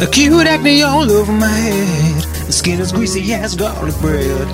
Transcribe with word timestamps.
Acute 0.00 0.46
acne 0.46 0.82
all 0.82 1.10
over 1.10 1.32
my 1.32 1.48
head. 1.48 2.22
The 2.46 2.52
skin 2.52 2.80
is 2.80 2.92
greasy 2.92 3.32
as 3.32 3.54
garlic 3.54 3.94
bread. 4.00 4.48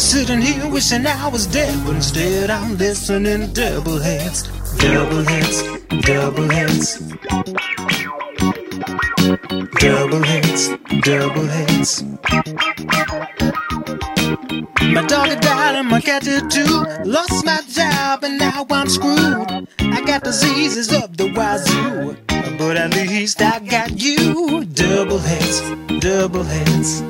Sitting 0.00 0.40
here 0.40 0.68
wishing 0.70 1.06
I 1.06 1.28
was 1.28 1.46
dead, 1.46 1.84
but 1.84 1.96
instead 1.96 2.50
I'm 2.50 2.76
listening 2.76 3.40
to 3.40 3.46
double 3.48 3.98
heads, 3.98 4.42
double 4.78 5.22
heads, 5.24 5.62
double 6.06 6.48
heads. 6.48 6.98
Double 9.80 10.22
heads, 10.22 10.68
double 11.02 11.46
heads. 11.46 13.01
My 14.94 15.02
dog 15.06 15.40
died 15.40 15.76
and 15.76 15.88
my 15.88 16.02
cat 16.02 16.22
did 16.22 16.50
too. 16.50 16.84
Lost 17.04 17.46
my 17.46 17.62
job 17.68 18.24
and 18.24 18.38
now 18.38 18.66
I'm 18.70 18.88
screwed. 18.88 19.66
I 19.78 20.02
got 20.04 20.22
diseases 20.22 20.92
of 20.92 21.16
the 21.16 21.32
wazoo, 21.32 22.16
but 22.58 22.76
at 22.76 22.94
least 22.94 23.40
I 23.40 23.58
got 23.60 23.98
you. 23.98 24.64
Double 24.66 25.18
heads, 25.18 25.60
double 25.98 26.44
heads. 26.44 27.00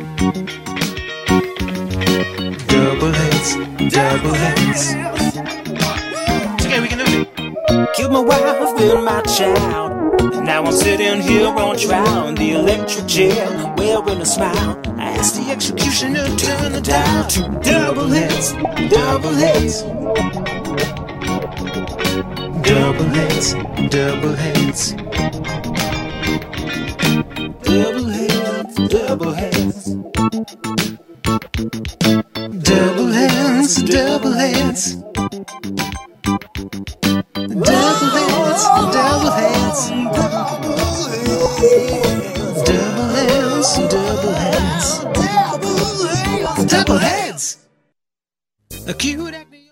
Double 2.68 3.12
heads, 3.12 3.56
double 3.92 4.34
heads. 4.34 4.94
Okay, 6.64 6.80
we 6.80 6.86
can 6.86 6.98
do 6.98 7.22
it. 7.22 7.94
Killed 7.96 8.12
my 8.12 8.20
wife 8.20 8.80
and 8.80 9.04
my 9.04 9.22
child. 9.22 10.01
Now 10.22 10.62
I'm 10.62 10.72
sitting 10.72 11.20
here 11.20 11.48
on 11.48 11.76
trial 11.76 12.28
in 12.28 12.36
the 12.36 12.52
electric 12.52 13.08
chair, 13.08 13.74
wearing 13.76 14.20
a 14.20 14.24
smile. 14.24 14.80
I 14.96 15.18
asked 15.18 15.34
the 15.34 15.50
executioner 15.50 16.24
to 16.28 16.36
turn 16.36 16.72
the 16.72 16.80
dial 16.80 17.26
to 17.26 17.40
double 17.62 18.06
heads, 18.06 18.52
double 18.92 19.34
heads. 19.34 19.82
Double 22.62 23.08
heads, 23.16 23.54
double 23.90 24.34
heads. 24.34 24.92
Double 27.62 28.06
heads, 28.06 28.74
double 28.88 29.32
heads. 29.32 29.94
Double 32.62 33.06
heads, 33.10 33.82
double 33.82 34.32
heads. 34.32 35.02
Double 35.02 35.12
heads, 35.12 36.91
double 37.54 39.30
heads. 39.30 39.90
Double 42.64 43.08
heads, 43.12 43.78
double 43.88 44.32
heads. 44.32 44.98
Double 46.72 46.98
heads. 46.98 47.58
Acute 48.86 49.34
acne. 49.34 49.70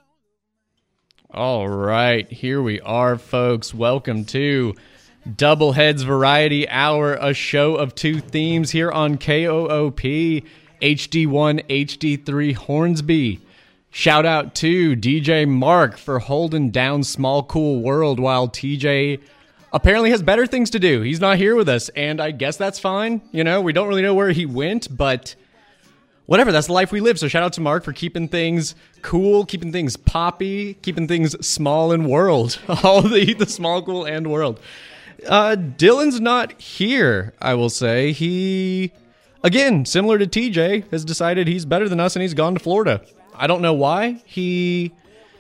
All 1.31 1.69
right, 1.69 2.31
here 2.31 2.61
we 2.61 2.81
are, 2.81 3.17
folks. 3.17 3.73
Welcome 3.73 4.27
to 4.27 4.75
Double 5.37 5.73
Heads 5.73 6.03
Variety 6.03 6.69
Hour, 6.69 7.15
a 7.15 7.33
show 7.33 7.77
of 7.77 7.95
two 7.95 8.21
themes 8.21 8.73
here 8.73 8.91
on 8.91 9.17
KOOP 9.17 10.45
HD1, 10.83 11.67
HD3 11.67 12.55
Hornsby. 12.55 13.41
Shout 13.93 14.25
out 14.25 14.55
to 14.57 14.95
DJ 14.95 15.49
Mark 15.49 15.99
for 15.99 16.21
holding 16.21 16.71
down 16.71 17.03
Small 17.03 17.43
Cool 17.43 17.83
World 17.83 18.21
while 18.21 18.49
TJ 18.49 19.21
apparently 19.73 20.11
has 20.11 20.23
better 20.23 20.47
things 20.47 20.71
to 20.71 20.79
do. 20.79 21.01
He's 21.01 21.21
not 21.21 21.39
here 21.39 21.57
with 21.57 21.69
us, 21.69 21.89
and 21.91 22.21
I 22.21 22.31
guess 22.31 22.57
that's 22.57 22.79
fine. 22.79 23.21
You 23.33 23.43
know, 23.43 23.61
we 23.61 23.73
don't 23.73 23.89
really 23.89 24.03
know 24.03 24.15
where 24.15 24.31
he 24.31 24.47
went, 24.47 24.97
but 24.97 25.35
whatever, 26.27 26.53
that's 26.53 26.69
the 26.69 26.73
life 26.73 26.93
we 26.93 27.01
live. 27.01 27.19
So 27.19 27.27
shout 27.27 27.43
out 27.43 27.53
to 27.55 27.61
Mark 27.61 27.83
for 27.83 27.93
keeping 27.93 28.29
things 28.29 28.77
cool, 29.03 29.45
keeping 29.45 29.73
things 29.73 29.97
poppy, 29.97 30.75
keeping 30.75 31.09
things 31.09 31.45
small 31.45 31.91
and 31.91 32.09
world. 32.09 32.61
All 32.85 33.03
the 33.03 33.35
the 33.35 33.47
small, 33.47 33.83
cool, 33.83 34.05
and 34.05 34.31
world. 34.31 34.61
Uh, 35.27 35.57
Dylan's 35.57 36.21
not 36.21 36.59
here, 36.61 37.35
I 37.43 37.55
will 37.55 37.71
say. 37.71 38.13
He, 38.13 38.93
again, 39.43 39.85
similar 39.85 40.17
to 40.19 40.27
TJ, 40.27 40.89
has 40.93 41.05
decided 41.05 41.49
he's 41.49 41.65
better 41.65 41.89
than 41.89 41.99
us 41.99 42.15
and 42.15 42.23
he's 42.23 42.35
gone 42.35 42.55
to 42.55 42.61
Florida. 42.61 43.03
I 43.41 43.47
don't 43.47 43.63
know 43.63 43.73
why. 43.73 44.23
He, 44.27 44.93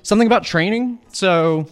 something 0.02 0.26
about 0.26 0.42
training. 0.44 0.98
So, 1.12 1.68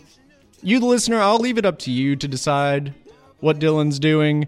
you, 0.63 0.79
the 0.79 0.87
listener, 0.87 1.19
I'll 1.21 1.39
leave 1.39 1.57
it 1.57 1.65
up 1.65 1.79
to 1.81 1.91
you 1.91 2.17
to 2.17 2.29
decide 2.29 2.95
what 3.41 3.59
Dylan's 3.59 3.99
doing. 3.99 4.47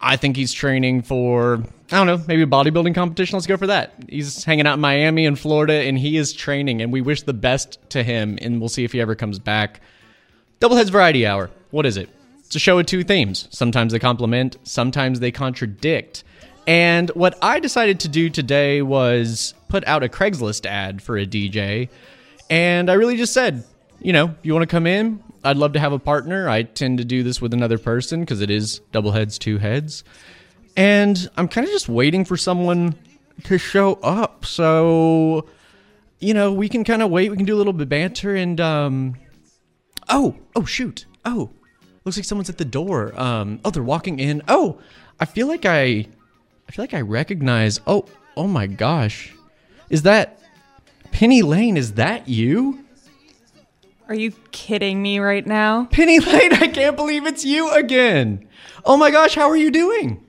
I 0.00 0.16
think 0.16 0.36
he's 0.36 0.52
training 0.52 1.02
for, 1.02 1.62
I 1.92 1.96
don't 1.96 2.06
know, 2.06 2.24
maybe 2.26 2.42
a 2.42 2.46
bodybuilding 2.46 2.94
competition. 2.94 3.36
Let's 3.36 3.46
go 3.46 3.58
for 3.58 3.66
that. 3.66 3.92
He's 4.08 4.44
hanging 4.44 4.66
out 4.66 4.74
in 4.74 4.80
Miami 4.80 5.26
and 5.26 5.38
Florida, 5.38 5.74
and 5.74 5.98
he 5.98 6.16
is 6.16 6.32
training, 6.32 6.80
and 6.80 6.90
we 6.90 7.02
wish 7.02 7.22
the 7.22 7.34
best 7.34 7.78
to 7.90 8.02
him, 8.02 8.38
and 8.40 8.58
we'll 8.58 8.70
see 8.70 8.84
if 8.84 8.92
he 8.92 9.00
ever 9.00 9.14
comes 9.14 9.38
back. 9.38 9.80
Doubleheads 10.60 10.90
Variety 10.90 11.26
Hour. 11.26 11.50
What 11.70 11.84
is 11.84 11.98
it? 11.98 12.08
It's 12.38 12.56
a 12.56 12.58
show 12.58 12.76
with 12.76 12.86
two 12.86 13.04
themes. 13.04 13.46
Sometimes 13.50 13.92
they 13.92 13.98
complement, 13.98 14.56
sometimes 14.62 15.20
they 15.20 15.32
contradict. 15.32 16.24
And 16.66 17.10
what 17.10 17.36
I 17.42 17.60
decided 17.60 18.00
to 18.00 18.08
do 18.08 18.30
today 18.30 18.80
was 18.80 19.52
put 19.68 19.86
out 19.86 20.02
a 20.02 20.08
Craigslist 20.08 20.66
ad 20.66 21.02
for 21.02 21.16
a 21.16 21.26
DJ. 21.26 21.88
And 22.50 22.90
I 22.90 22.94
really 22.94 23.16
just 23.16 23.32
said, 23.32 23.64
you 24.00 24.12
know, 24.12 24.34
you 24.42 24.52
want 24.52 24.62
to 24.62 24.66
come 24.66 24.86
in? 24.86 25.22
I'd 25.44 25.56
love 25.56 25.72
to 25.74 25.80
have 25.80 25.92
a 25.92 25.98
partner. 25.98 26.48
I 26.48 26.62
tend 26.62 26.98
to 26.98 27.04
do 27.04 27.22
this 27.22 27.40
with 27.40 27.52
another 27.52 27.78
person 27.78 28.20
because 28.20 28.40
it 28.40 28.50
is 28.50 28.80
double 28.92 29.12
heads, 29.12 29.38
two 29.38 29.58
heads. 29.58 30.04
And 30.76 31.28
I'm 31.36 31.48
kind 31.48 31.66
of 31.66 31.72
just 31.72 31.88
waiting 31.88 32.24
for 32.24 32.36
someone 32.36 32.94
to 33.44 33.58
show 33.58 33.94
up. 33.94 34.44
So, 34.44 35.48
you 36.18 36.34
know, 36.34 36.52
we 36.52 36.68
can 36.68 36.84
kind 36.84 37.02
of 37.02 37.10
wait. 37.10 37.30
We 37.30 37.36
can 37.36 37.46
do 37.46 37.54
a 37.54 37.58
little 37.58 37.72
bit 37.72 37.88
banter 37.88 38.34
and, 38.34 38.60
um, 38.60 39.16
oh, 40.08 40.36
oh, 40.56 40.64
shoot. 40.64 41.06
Oh, 41.24 41.50
looks 42.04 42.16
like 42.16 42.24
someone's 42.24 42.50
at 42.50 42.58
the 42.58 42.64
door. 42.64 43.18
Um, 43.20 43.60
oh, 43.64 43.70
they're 43.70 43.82
walking 43.82 44.18
in. 44.18 44.42
Oh, 44.48 44.80
I 45.20 45.24
feel 45.24 45.46
like 45.46 45.64
I, 45.64 46.06
I 46.68 46.72
feel 46.72 46.82
like 46.82 46.94
I 46.94 47.00
recognize. 47.00 47.80
Oh, 47.86 48.06
oh 48.36 48.46
my 48.46 48.66
gosh, 48.66 49.34
is 49.90 50.02
that 50.02 50.40
Penny 51.12 51.42
Lane? 51.42 51.76
Is 51.76 51.94
that 51.94 52.28
you, 52.28 52.84
Are 54.08 54.14
you 54.14 54.32
kidding 54.52 55.02
me 55.02 55.18
right 55.18 55.46
now? 55.46 55.86
Penny 55.86 56.18
Lane? 56.20 56.52
I 56.54 56.68
can't 56.68 56.96
believe 56.96 57.26
it's 57.26 57.44
you 57.44 57.70
again. 57.72 58.46
Oh 58.84 58.96
my 58.96 59.10
gosh, 59.10 59.34
how 59.34 59.48
are 59.48 59.56
you 59.56 59.70
doing? 59.70 60.24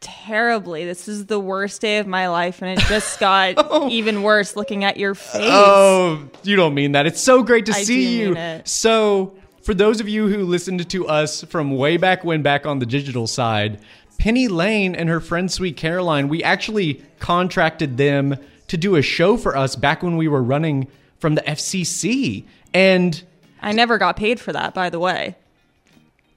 Terribly. 0.00 0.84
This 0.84 1.06
is 1.06 1.26
the 1.26 1.38
worst 1.38 1.80
day 1.80 1.98
of 1.98 2.08
my 2.08 2.28
life, 2.28 2.62
and 2.62 2.76
it 2.76 2.84
just 2.86 3.20
got 3.20 3.54
oh. 3.58 3.88
even 3.88 4.22
worse 4.22 4.56
looking 4.56 4.82
at 4.82 4.96
your 4.96 5.14
face. 5.14 5.42
Oh, 5.44 6.28
you 6.42 6.56
don't 6.56 6.74
mean 6.74 6.92
that. 6.92 7.06
It's 7.06 7.20
so 7.20 7.42
great 7.42 7.66
to 7.66 7.72
I 7.72 7.82
see 7.82 8.18
you. 8.20 8.36
So, 8.64 9.36
for 9.62 9.74
those 9.74 10.00
of 10.00 10.08
you 10.08 10.26
who 10.26 10.44
listened 10.44 10.88
to 10.90 11.06
us 11.06 11.44
from 11.44 11.76
way 11.76 11.96
back 11.96 12.24
when, 12.24 12.42
back 12.42 12.66
on 12.66 12.80
the 12.80 12.86
digital 12.86 13.28
side, 13.28 13.78
Penny 14.18 14.48
Lane 14.48 14.96
and 14.96 15.08
her 15.08 15.20
friend 15.20 15.50
Sweet 15.50 15.76
Caroline, 15.76 16.28
we 16.28 16.42
actually 16.42 17.02
contracted 17.20 17.96
them 17.96 18.36
to 18.72 18.78
do 18.78 18.96
a 18.96 19.02
show 19.02 19.36
for 19.36 19.54
us 19.54 19.76
back 19.76 20.02
when 20.02 20.16
we 20.16 20.26
were 20.26 20.42
running 20.42 20.88
from 21.18 21.34
the 21.34 21.42
FCC. 21.42 22.46
And 22.72 23.22
I 23.60 23.72
never 23.72 23.98
got 23.98 24.16
paid 24.16 24.40
for 24.40 24.50
that, 24.54 24.72
by 24.72 24.88
the 24.88 24.98
way. 24.98 25.36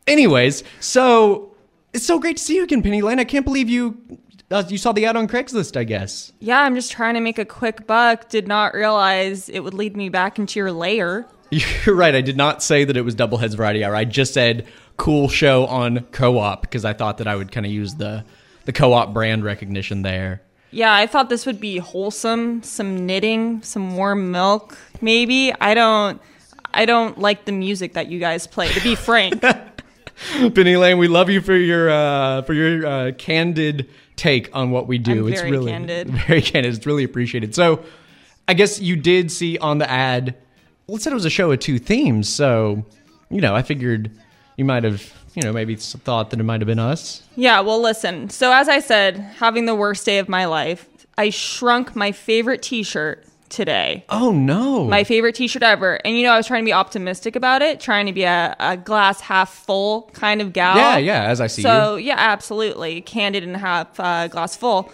anyways, 0.05 0.65
so 0.81 1.55
it's 1.93 2.05
so 2.05 2.19
great 2.19 2.35
to 2.35 2.43
see 2.43 2.57
you 2.57 2.63
again, 2.63 2.83
Penny 2.83 3.01
Lane. 3.01 3.21
I 3.21 3.23
can't 3.23 3.45
believe 3.45 3.69
you 3.69 3.97
uh, 4.51 4.63
you 4.67 4.77
saw 4.77 4.91
the 4.91 5.05
ad 5.05 5.15
on 5.15 5.29
Craigslist. 5.29 5.77
I 5.77 5.85
guess. 5.85 6.33
Yeah, 6.41 6.59
I'm 6.59 6.75
just 6.75 6.91
trying 6.91 7.13
to 7.13 7.21
make 7.21 7.39
a 7.39 7.45
quick 7.45 7.87
buck. 7.87 8.27
Did 8.27 8.49
not 8.49 8.73
realize 8.73 9.47
it 9.47 9.61
would 9.61 9.73
lead 9.73 9.95
me 9.95 10.09
back 10.09 10.37
into 10.37 10.59
your 10.59 10.73
lair. 10.73 11.25
You're 11.51 11.95
right. 11.95 12.13
I 12.13 12.21
did 12.21 12.35
not 12.35 12.61
say 12.61 12.83
that 12.83 12.97
it 12.97 13.01
was 13.03 13.15
Double 13.15 13.37
Heads 13.37 13.55
Variety 13.55 13.81
Hour. 13.85 13.95
I 13.95 14.03
just 14.03 14.33
said 14.33 14.67
cool 14.97 15.29
show 15.29 15.67
on 15.67 16.01
co-op 16.11 16.63
because 16.63 16.83
I 16.83 16.91
thought 16.91 17.19
that 17.19 17.27
I 17.27 17.37
would 17.37 17.53
kind 17.53 17.65
of 17.65 17.71
use 17.71 17.95
the 17.95 18.25
the 18.65 18.73
co-op 18.73 19.13
brand 19.13 19.45
recognition 19.45 20.01
there. 20.01 20.41
Yeah, 20.71 20.93
I 20.93 21.07
thought 21.07 21.29
this 21.29 21.45
would 21.45 21.59
be 21.59 21.77
wholesome, 21.77 22.63
some 22.63 23.05
knitting, 23.05 23.61
some 23.61 23.95
warm 23.95 24.31
milk, 24.31 24.77
maybe. 25.01 25.53
I 25.59 25.73
don't 25.73 26.21
I 26.73 26.85
don't 26.85 27.17
like 27.17 27.45
the 27.45 27.53
music 27.53 27.93
that 27.93 28.07
you 28.07 28.19
guys 28.19 28.45
play, 28.45 28.67
to 28.69 28.81
be 28.81 28.95
frank. 28.95 29.41
Penny 30.53 30.75
Lane, 30.75 30.97
we 30.97 31.07
love 31.07 31.29
you 31.29 31.41
for 31.41 31.55
your 31.55 31.89
uh, 31.89 32.41
for 32.43 32.53
your 32.53 32.85
uh, 32.85 33.11
candid 33.17 33.89
take 34.15 34.53
on 34.55 34.71
what 34.71 34.87
we 34.87 34.97
do. 34.97 35.27
It's 35.27 35.41
really 35.41 35.71
candid. 35.71 36.09
very 36.27 36.41
candid. 36.41 36.75
It's 36.75 36.85
really 36.85 37.03
appreciated. 37.03 37.55
So, 37.55 37.83
I 38.47 38.53
guess 38.53 38.79
you 38.79 38.95
did 38.95 39.31
see 39.31 39.57
on 39.57 39.77
the 39.77 39.89
ad. 39.89 40.35
Well, 40.87 40.97
it 40.97 41.01
said 41.01 41.11
it 41.11 41.15
was 41.15 41.25
a 41.25 41.29
show 41.29 41.49
with 41.49 41.61
two 41.61 41.79
themes. 41.79 42.29
So, 42.29 42.85
you 43.29 43.41
know, 43.41 43.55
I 43.55 43.61
figured 43.63 44.11
you 44.55 44.65
might 44.65 44.83
have, 44.83 45.01
you 45.35 45.43
know, 45.43 45.53
maybe 45.53 45.75
thought 45.75 46.29
that 46.31 46.39
it 46.39 46.43
might 46.43 46.61
have 46.61 46.67
been 46.67 46.79
us. 46.79 47.23
Yeah, 47.35 47.59
well, 47.61 47.81
listen. 47.81 48.29
So, 48.29 48.51
as 48.51 48.69
I 48.69 48.79
said, 48.79 49.17
having 49.17 49.65
the 49.65 49.75
worst 49.75 50.05
day 50.05 50.17
of 50.17 50.29
my 50.29 50.45
life, 50.45 50.87
I 51.17 51.29
shrunk 51.29 51.95
my 51.95 52.11
favorite 52.11 52.61
t 52.61 52.83
shirt 52.83 53.25
today. 53.49 54.05
Oh 54.09 54.31
no! 54.31 54.85
My 54.85 55.03
favorite 55.03 55.35
t 55.35 55.47
shirt 55.47 55.63
ever. 55.63 55.99
And, 56.05 56.17
you 56.17 56.23
know, 56.23 56.31
I 56.31 56.37
was 56.37 56.47
trying 56.47 56.63
to 56.63 56.65
be 56.65 56.73
optimistic 56.73 57.35
about 57.35 57.61
it, 57.61 57.79
trying 57.79 58.05
to 58.05 58.13
be 58.13 58.23
a, 58.23 58.55
a 58.59 58.77
glass 58.77 59.21
half 59.21 59.53
full 59.53 60.09
kind 60.13 60.41
of 60.41 60.53
gal. 60.53 60.77
yeah, 60.77 60.97
yeah. 60.97 61.23
As 61.23 61.41
I 61.41 61.47
see 61.47 61.61
you. 61.61 61.67
So, 61.67 61.95
yeah, 61.97 62.15
absolutely. 62.17 63.01
Candid 63.01 63.43
and 63.43 63.57
half 63.57 63.99
uh, 63.99 64.27
glass 64.27 64.55
full. 64.55 64.91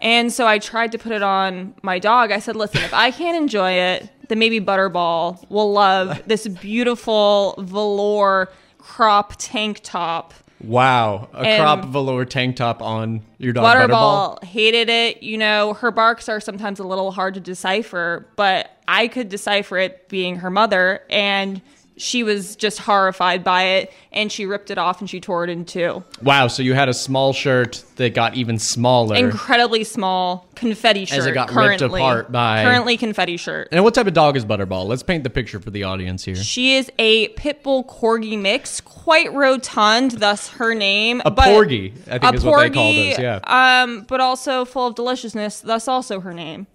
And 0.00 0.32
so 0.32 0.48
I 0.48 0.58
tried 0.58 0.90
to 0.92 0.98
put 0.98 1.12
it 1.12 1.22
on 1.22 1.74
my 1.82 2.00
dog. 2.00 2.32
I 2.32 2.40
said, 2.40 2.56
listen, 2.56 2.82
if 2.82 2.92
I 2.92 3.12
can't 3.12 3.36
enjoy 3.36 3.70
it, 3.70 4.10
then 4.28 4.40
maybe 4.40 4.60
Butterball 4.60 5.48
will 5.48 5.72
love 5.72 6.20
this 6.26 6.48
beautiful 6.48 7.54
velour 7.58 8.50
crop 8.82 9.34
tank 9.38 9.80
top 9.82 10.34
Wow, 10.62 11.28
a 11.34 11.56
crop 11.58 11.86
velour 11.86 12.24
tank 12.24 12.56
top 12.56 12.82
on 12.82 13.22
your 13.38 13.52
dog 13.52 13.64
Butterball. 13.64 14.38
Butterball 14.38 14.44
hated 14.44 14.88
it. 14.88 15.22
You 15.22 15.36
know, 15.36 15.74
her 15.74 15.90
barks 15.90 16.28
are 16.28 16.40
sometimes 16.40 16.78
a 16.78 16.84
little 16.84 17.10
hard 17.10 17.34
to 17.34 17.40
decipher, 17.40 18.28
but 18.36 18.70
I 18.86 19.08
could 19.08 19.28
decipher 19.28 19.76
it 19.78 20.08
being 20.08 20.36
her 20.36 20.50
mother, 20.50 21.02
and 21.10 21.60
she 22.02 22.24
was 22.24 22.56
just 22.56 22.80
horrified 22.80 23.44
by 23.44 23.62
it, 23.62 23.92
and 24.10 24.30
she 24.32 24.44
ripped 24.44 24.72
it 24.72 24.78
off 24.78 25.00
and 25.00 25.08
she 25.08 25.20
tore 25.20 25.44
it 25.44 25.50
in 25.50 25.64
two. 25.64 26.02
Wow, 26.20 26.48
so 26.48 26.60
you 26.62 26.74
had 26.74 26.88
a 26.88 26.94
small 26.94 27.32
shirt 27.32 27.84
that 27.96 28.12
got 28.12 28.34
even 28.34 28.58
smaller. 28.58 29.14
Incredibly 29.14 29.84
small 29.84 30.48
confetti 30.56 31.04
shirt. 31.04 31.18
As 31.20 31.26
it 31.26 31.32
got 31.34 31.48
ripped 31.50 31.78
currently. 31.80 32.00
apart 32.00 32.32
by- 32.32 32.64
currently 32.64 32.96
confetti 32.96 33.36
shirt. 33.36 33.68
and 33.70 33.84
what 33.84 33.94
type 33.94 34.08
of 34.08 34.14
dog 34.14 34.36
is 34.36 34.44
Butterball? 34.44 34.86
Let's 34.86 35.04
paint 35.04 35.22
the 35.22 35.30
picture 35.30 35.60
for 35.60 35.70
the 35.70 35.84
audience 35.84 36.24
here. 36.24 36.34
She 36.34 36.74
is 36.74 36.90
a 36.98 37.28
pit 37.28 37.62
bull 37.62 37.84
corgi 37.84 38.36
mix, 38.36 38.80
quite 38.80 39.32
rotund, 39.32 40.12
thus 40.12 40.48
her 40.48 40.74
name. 40.74 41.22
A 41.24 41.30
but- 41.30 41.44
porgy, 41.44 41.94
I 42.10 42.18
think 42.18 42.34
is 42.34 42.44
what 42.44 42.58
they 42.62 42.70
call 42.70 42.92
those. 42.92 43.18
Yeah, 43.20 43.38
Um, 43.84 44.06
but 44.08 44.20
also 44.20 44.64
full 44.64 44.88
of 44.88 44.96
deliciousness, 44.96 45.60
thus 45.60 45.86
also 45.86 46.18
her 46.18 46.34
name. 46.34 46.66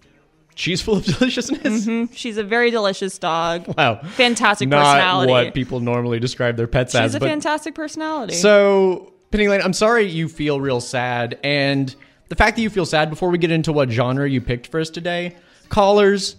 She's 0.58 0.82
full 0.82 0.96
of 0.96 1.04
deliciousness. 1.18 1.86
Mm-hmm. 1.86 2.12
She's 2.14 2.36
a 2.36 2.42
very 2.44 2.70
delicious 2.70 3.16
dog. 3.18 3.66
Wow, 3.78 4.00
Fantastic 4.02 4.68
not 4.68 4.82
personality. 4.94 5.32
what 5.32 5.54
people 5.54 5.78
normally 5.80 6.18
describe 6.18 6.56
their 6.56 6.66
pets 6.66 6.94
as. 6.94 7.12
She's 7.12 7.14
a 7.14 7.20
fantastic 7.20 7.74
personality. 7.74 8.34
So, 8.34 9.12
Penny 9.30 9.46
Lane, 9.48 9.62
I'm 9.62 9.72
sorry 9.72 10.04
you 10.04 10.28
feel 10.28 10.60
real 10.60 10.80
sad. 10.80 11.38
And 11.44 11.94
the 12.28 12.34
fact 12.34 12.56
that 12.56 12.62
you 12.62 12.70
feel 12.70 12.86
sad 12.86 13.08
before 13.08 13.30
we 13.30 13.38
get 13.38 13.52
into 13.52 13.72
what 13.72 13.88
genre 13.90 14.28
you 14.28 14.40
picked 14.40 14.66
for 14.66 14.80
us 14.80 14.90
today, 14.90 15.36
callers, 15.68 16.34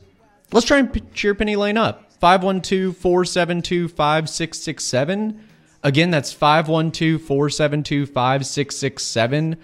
let's 0.51 0.65
try 0.67 0.79
and 0.79 0.91
p- 0.91 1.01
cheer 1.13 1.33
Penny 1.33 1.55
Lane 1.55 1.77
up. 1.77 2.11
512 2.19 2.97
472 2.97 3.87
5667. 3.87 5.45
Again, 5.83 6.11
that's 6.11 6.33
512 6.33 7.21
472 7.21 8.05
5667. 8.07 9.55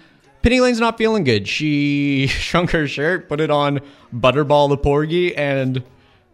Penny 0.46 0.60
Lane's 0.60 0.78
not 0.78 0.96
feeling 0.96 1.24
good. 1.24 1.48
She 1.48 2.26
shrunk 2.28 2.70
her 2.70 2.86
shirt, 2.86 3.28
put 3.28 3.40
it 3.40 3.50
on 3.50 3.80
Butterball 4.14 4.68
the 4.68 4.76
Porgy, 4.76 5.34
and 5.34 5.82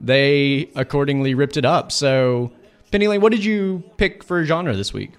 they 0.02 0.68
accordingly 0.76 1.32
ripped 1.32 1.56
it 1.56 1.64
up. 1.64 1.90
So, 1.90 2.52
Penny 2.90 3.08
Lane, 3.08 3.22
what 3.22 3.32
did 3.32 3.42
you 3.42 3.82
pick 3.96 4.22
for 4.22 4.44
genre 4.44 4.76
this 4.76 4.92
week? 4.92 5.12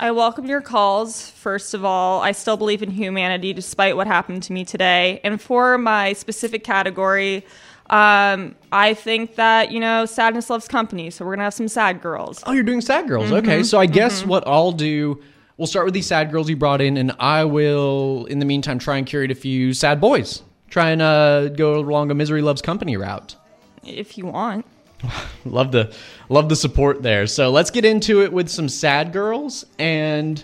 I 0.00 0.10
welcome 0.12 0.46
your 0.46 0.62
calls. 0.62 1.28
First 1.32 1.74
of 1.74 1.84
all, 1.84 2.22
I 2.22 2.32
still 2.32 2.56
believe 2.56 2.82
in 2.82 2.90
humanity 2.90 3.52
despite 3.52 3.94
what 3.94 4.06
happened 4.06 4.42
to 4.44 4.54
me 4.54 4.64
today. 4.64 5.20
And 5.22 5.38
for 5.38 5.76
my 5.76 6.14
specific 6.14 6.64
category, 6.64 7.44
um, 7.90 8.54
I 8.72 8.94
think 8.94 9.34
that, 9.34 9.70
you 9.70 9.80
know, 9.80 10.06
sadness 10.06 10.48
loves 10.48 10.66
company. 10.66 11.10
So 11.10 11.26
we're 11.26 11.32
going 11.32 11.40
to 11.40 11.44
have 11.44 11.52
some 11.52 11.68
sad 11.68 12.00
girls. 12.00 12.42
Oh, 12.46 12.52
you're 12.52 12.64
doing 12.64 12.80
sad 12.80 13.06
girls. 13.06 13.30
Okay, 13.30 13.62
so 13.62 13.78
I 13.78 13.84
guess 13.84 14.24
what 14.24 14.48
I'll 14.48 14.72
do, 14.72 15.22
we'll 15.56 15.66
start 15.66 15.84
with 15.84 15.94
these 15.94 16.06
sad 16.06 16.30
girls 16.30 16.48
you 16.48 16.56
brought 16.56 16.80
in, 16.80 16.96
and 16.96 17.12
I 17.18 17.44
will, 17.44 18.26
in 18.26 18.38
the 18.38 18.44
meantime, 18.44 18.78
try 18.78 18.96
and 18.96 19.06
curate 19.06 19.30
a 19.30 19.34
few 19.34 19.72
sad 19.72 20.00
boys. 20.00 20.42
Try 20.68 20.90
and 20.90 21.02
uh, 21.02 21.48
go 21.48 21.76
along 21.76 22.10
a 22.10 22.14
misery 22.14 22.42
loves 22.42 22.62
company 22.62 22.96
route. 22.96 23.36
If 23.84 24.18
you 24.18 24.26
want. 24.26 24.66
Love 25.44 25.70
the 25.70 25.94
love 26.30 26.48
the 26.48 26.56
support 26.56 27.02
there. 27.02 27.26
So 27.26 27.50
let's 27.50 27.70
get 27.70 27.84
into 27.84 28.22
it 28.22 28.32
with 28.32 28.48
some 28.48 28.70
sad 28.70 29.12
girls, 29.12 29.66
and 29.78 30.42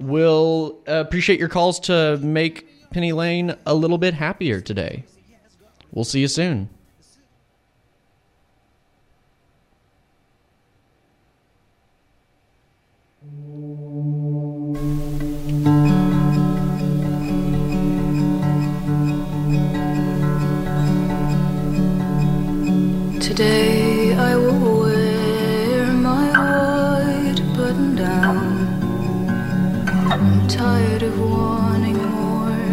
we'll 0.00 0.80
uh, 0.88 0.94
appreciate 0.94 1.38
your 1.38 1.48
calls 1.48 1.78
to 1.80 2.16
make 2.16 2.90
Penny 2.90 3.12
Lane 3.12 3.54
a 3.66 3.74
little 3.74 3.98
bit 3.98 4.14
happier 4.14 4.60
today. 4.60 5.04
We'll 5.92 6.04
see 6.04 6.20
you 6.20 6.28
soon. 6.28 6.68
Today 23.20 24.14
I 24.14 24.34
will 24.36 24.80
wear 24.82 25.86
my 25.92 26.26
white 26.42 27.40
button 27.56 27.94
down. 27.96 28.44
I'm 30.12 30.48
tired 30.48 31.02
of 31.04 31.14
wanting 31.18 32.02
more. 32.18 32.66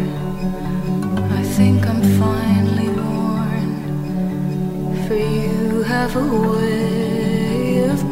I 1.39 1.43
think 1.43 1.85
I'm 1.87 2.01
finally 2.19 2.89
worn. 2.89 3.69
For 5.07 5.15
you 5.15 5.83
have 5.83 6.15
a 6.15 6.27
way 6.51 7.89
of 7.89 8.11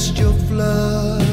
celestial 0.00 0.32
flood. 0.48 1.29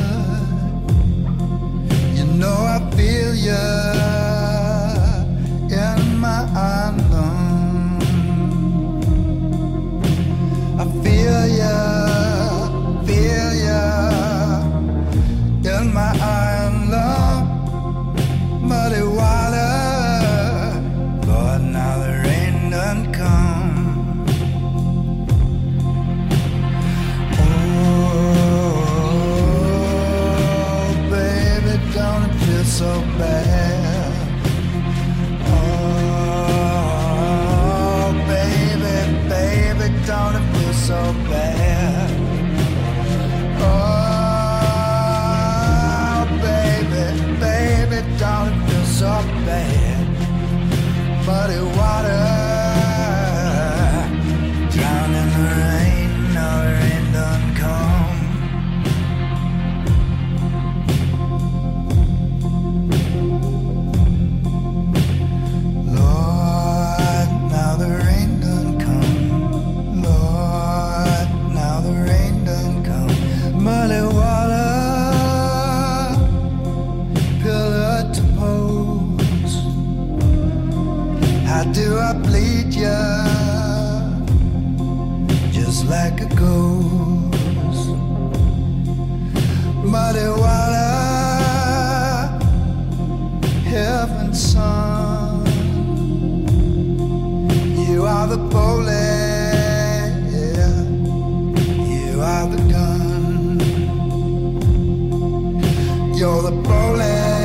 You're 106.18 106.42
the 106.42 106.50
bullet, 106.50 107.37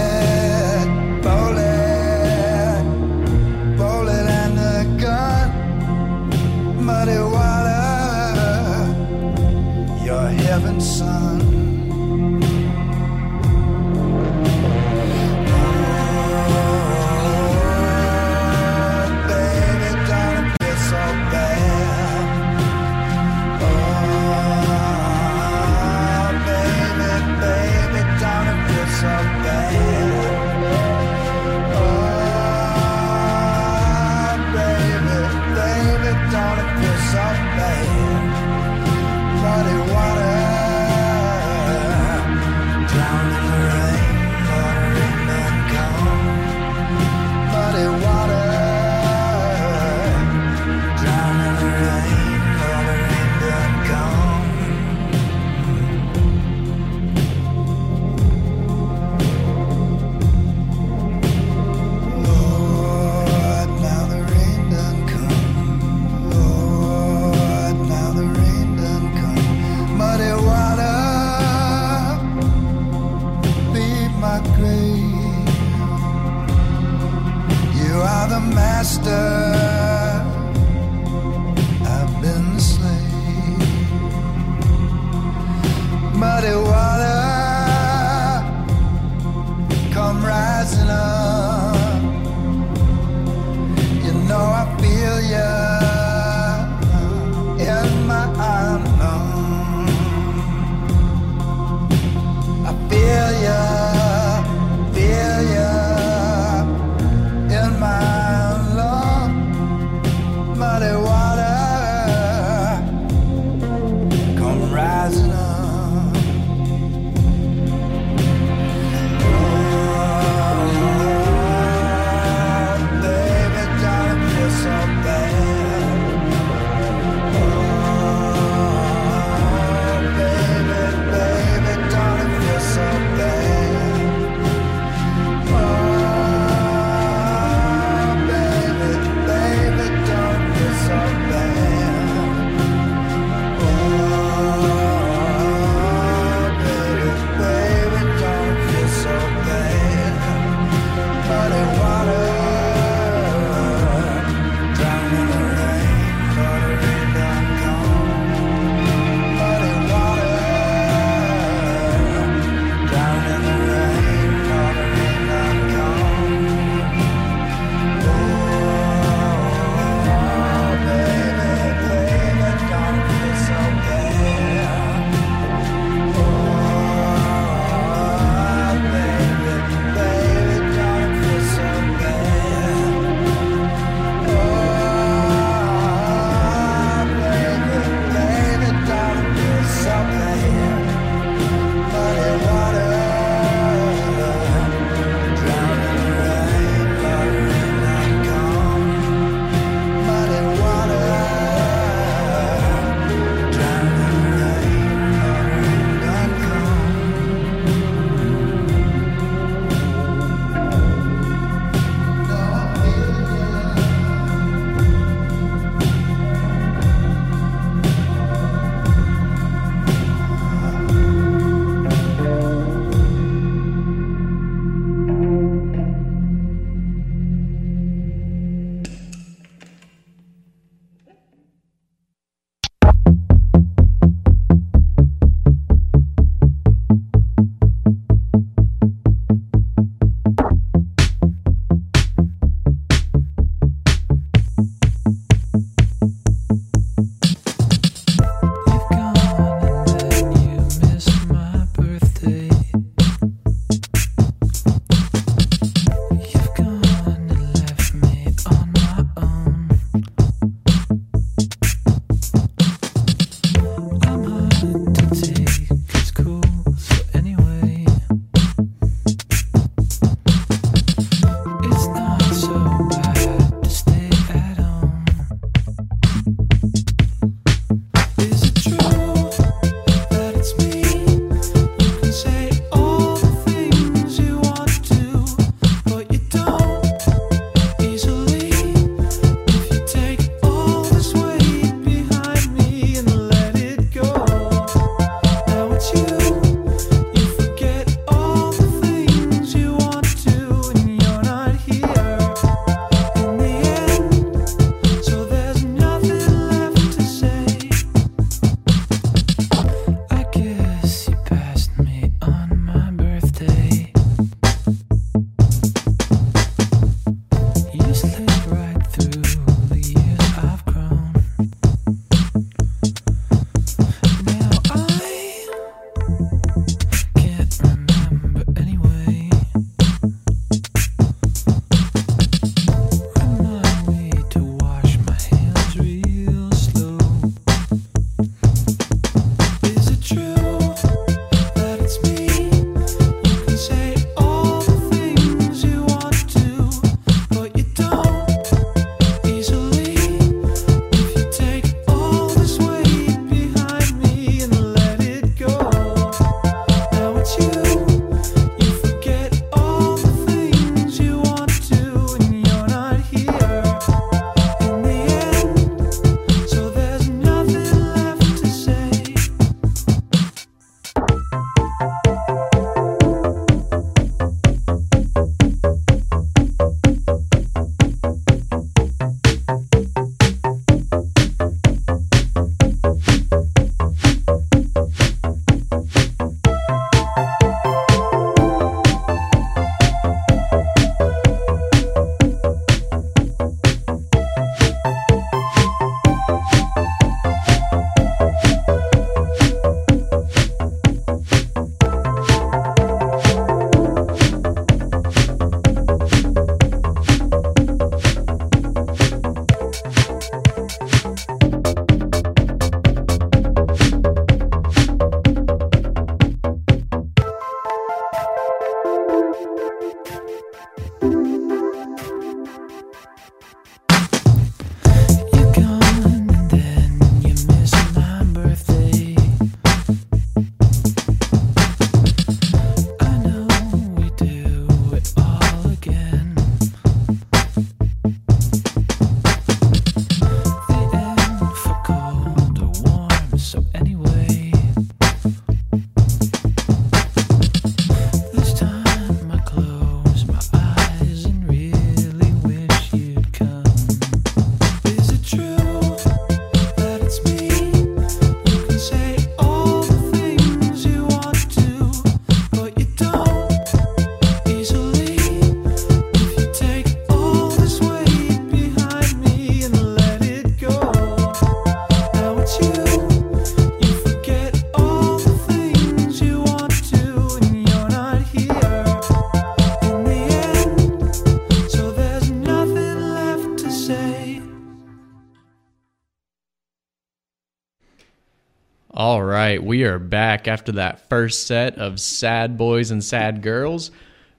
we 489.73 489.85
are 489.85 489.99
back 489.99 490.47
after 490.49 490.71
that 490.73 491.09
first 491.09 491.47
set 491.47 491.79
of 491.79 491.99
Sad 491.99 492.59
Boys 492.59 492.91
and 492.91 493.03
Sad 493.03 493.41
Girls. 493.41 493.91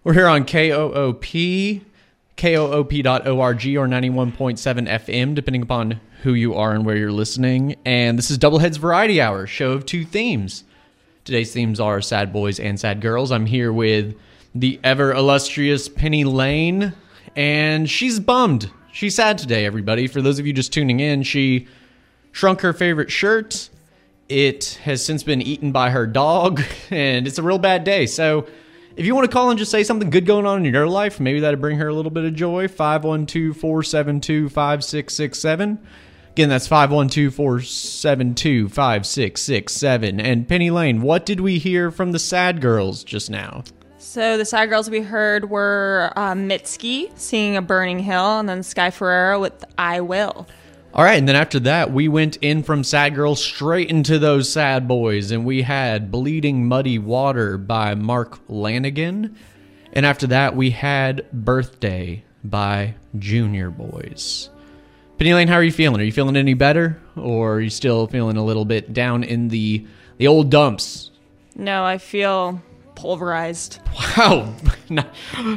We're 0.03 0.13
here 0.13 0.27
on 0.27 0.45
KOOP, 0.45 1.23
KOOP.org 2.37 3.25
or 3.25 3.87
91.7 3.87 4.87
FM, 4.87 5.33
depending 5.33 5.63
upon 5.63 5.99
who 6.21 6.35
you 6.35 6.53
are 6.53 6.75
and 6.75 6.85
where 6.85 6.97
you're 6.97 7.11
listening. 7.11 7.77
And 7.83 8.15
this 8.15 8.29
is 8.29 8.37
Doubleheads 8.37 8.77
Variety 8.77 9.19
Hour, 9.19 9.47
show 9.47 9.71
of 9.71 9.87
two 9.87 10.05
themes. 10.05 10.65
Today's 11.23 11.51
themes 11.51 11.79
are 11.79 11.99
Sad 11.99 12.31
Boys 12.31 12.59
and 12.59 12.79
Sad 12.79 13.01
Girls. 13.01 13.31
I'm 13.31 13.47
here 13.47 13.73
with 13.73 14.15
the 14.53 14.79
ever 14.83 15.11
illustrious 15.13 15.89
Penny 15.89 16.25
Lane, 16.25 16.93
and 17.35 17.89
she's 17.89 18.19
bummed. 18.19 18.69
She's 18.91 19.15
sad 19.15 19.39
today, 19.39 19.65
everybody. 19.65 20.05
For 20.05 20.21
those 20.21 20.37
of 20.37 20.45
you 20.45 20.53
just 20.53 20.71
tuning 20.71 20.99
in, 20.99 21.23
she 21.23 21.67
shrunk 22.31 22.61
her 22.61 22.71
favorite 22.71 23.09
shirt. 23.09 23.71
It 24.29 24.79
has 24.83 25.03
since 25.03 25.23
been 25.23 25.41
eaten 25.41 25.71
by 25.71 25.89
her 25.89 26.07
dog, 26.07 26.61
and 26.89 27.27
it's 27.27 27.37
a 27.37 27.43
real 27.43 27.59
bad 27.59 27.83
day. 27.83 28.05
So, 28.05 28.47
if 28.95 29.05
you 29.05 29.15
want 29.15 29.29
to 29.29 29.33
call 29.33 29.49
and 29.49 29.57
just 29.57 29.71
say 29.71 29.83
something 29.83 30.11
good 30.11 30.25
going 30.25 30.45
on 30.45 30.63
in 30.63 30.71
your 30.73 30.87
life, 30.87 31.19
maybe 31.19 31.39
that'd 31.39 31.59
bring 31.59 31.79
her 31.79 31.87
a 31.87 31.93
little 31.93 32.11
bit 32.11 32.25
of 32.25 32.35
joy. 32.35 32.67
512 32.67 33.57
472 33.57 34.49
5667. 34.49 35.79
Again, 36.33 36.49
that's 36.49 36.67
512 36.67 37.33
472 37.33 38.69
5667. 38.69 40.19
And 40.19 40.47
Penny 40.47 40.71
Lane, 40.71 41.01
what 41.01 41.25
did 41.25 41.39
we 41.39 41.59
hear 41.59 41.91
from 41.91 42.11
the 42.11 42.19
sad 42.19 42.61
girls 42.61 43.03
just 43.03 43.29
now? 43.29 43.63
So 43.99 44.37
the 44.37 44.45
sad 44.45 44.69
girls 44.69 44.89
we 44.89 45.01
heard 45.01 45.49
were 45.49 46.11
uh, 46.15 46.33
Mitski 46.33 47.17
singing 47.17 47.55
a 47.55 47.61
Burning 47.61 47.99
Hill, 47.99 48.39
and 48.39 48.49
then 48.49 48.61
Sky 48.61 48.89
Ferreira 48.89 49.39
with 49.39 49.63
I 49.77 50.01
Will. 50.01 50.47
All 50.95 51.03
right, 51.03 51.17
and 51.17 51.27
then 51.27 51.35
after 51.35 51.59
that, 51.61 51.91
we 51.91 52.07
went 52.07 52.37
in 52.37 52.61
from 52.61 52.83
Sad 52.83 53.15
Girls 53.15 53.43
straight 53.43 53.89
into 53.89 54.19
those 54.19 54.47
Sad 54.51 54.87
Boys, 54.87 55.31
and 55.31 55.43
we 55.43 55.63
had 55.63 56.11
Bleeding 56.11 56.67
Muddy 56.67 56.99
Water 56.99 57.57
by 57.57 57.95
Mark 57.95 58.45
Lanegan. 58.47 59.33
And 59.93 60.05
after 60.05 60.27
that, 60.27 60.55
we 60.55 60.69
had 60.69 61.25
Birthday 61.31 62.23
by 62.43 62.93
Junior 63.17 63.71
Boys. 63.71 64.51
Penny 65.17 65.33
Lane, 65.33 65.47
how 65.47 65.55
are 65.55 65.63
you 65.63 65.71
feeling? 65.71 65.99
Are 65.99 66.03
you 66.03 66.11
feeling 66.11 66.37
any 66.37 66.53
better? 66.53 67.01
Or 67.15 67.55
are 67.55 67.61
you 67.61 67.71
still 67.71 68.05
feeling 68.05 68.37
a 68.37 68.43
little 68.45 68.65
bit 68.65 68.93
down 68.93 69.23
in 69.23 69.47
the 69.47 69.87
the 70.17 70.27
old 70.27 70.51
dumps? 70.51 71.09
No, 71.55 71.83
I 71.83 71.97
feel 71.97 72.61
pulverized. 72.93 73.79
Wow. 73.95 74.53
not, 74.89 75.07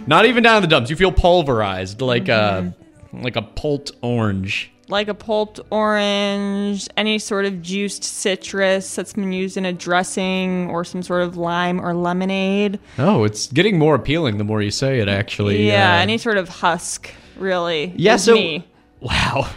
not 0.07 0.25
even 0.25 0.42
down 0.42 0.57
in 0.57 0.62
the 0.62 0.68
dumps. 0.68 0.88
You 0.88 0.96
feel 0.96 1.12
pulverized 1.12 2.01
like 2.01 2.29
a 2.29 2.75
like 3.12 3.37
a 3.37 3.42
pulped 3.42 3.92
orange. 4.01 4.72
Like 4.88 5.09
a 5.09 5.14
pulped 5.14 5.59
orange, 5.70 6.88
any 6.96 7.18
sort 7.18 7.44
of 7.44 7.61
juiced 7.61 8.05
citrus 8.05 8.94
that's 8.94 9.14
been 9.14 9.33
used 9.33 9.57
in 9.57 9.64
a 9.66 9.72
dressing, 9.72 10.70
or 10.70 10.85
some 10.85 11.03
sort 11.03 11.22
of 11.22 11.37
lime 11.37 11.81
or 11.85 11.92
lemonade. 11.92 12.79
Oh, 12.96 13.25
it's 13.25 13.49
getting 13.49 13.79
more 13.81 13.96
appealing 13.96 14.38
the 14.38 14.44
more 14.44 14.62
you 14.62 14.70
say 14.70 15.01
it 15.01 15.09
actually. 15.09 15.66
Yeah, 15.66 15.96
Uh, 15.96 16.03
any 16.03 16.18
sort 16.18 16.37
of 16.38 16.49
husk, 16.49 17.12
really. 17.37 17.92
Yeah, 17.96 18.14
so 18.16 18.35
me. 18.35 18.64
wow. 19.01 19.49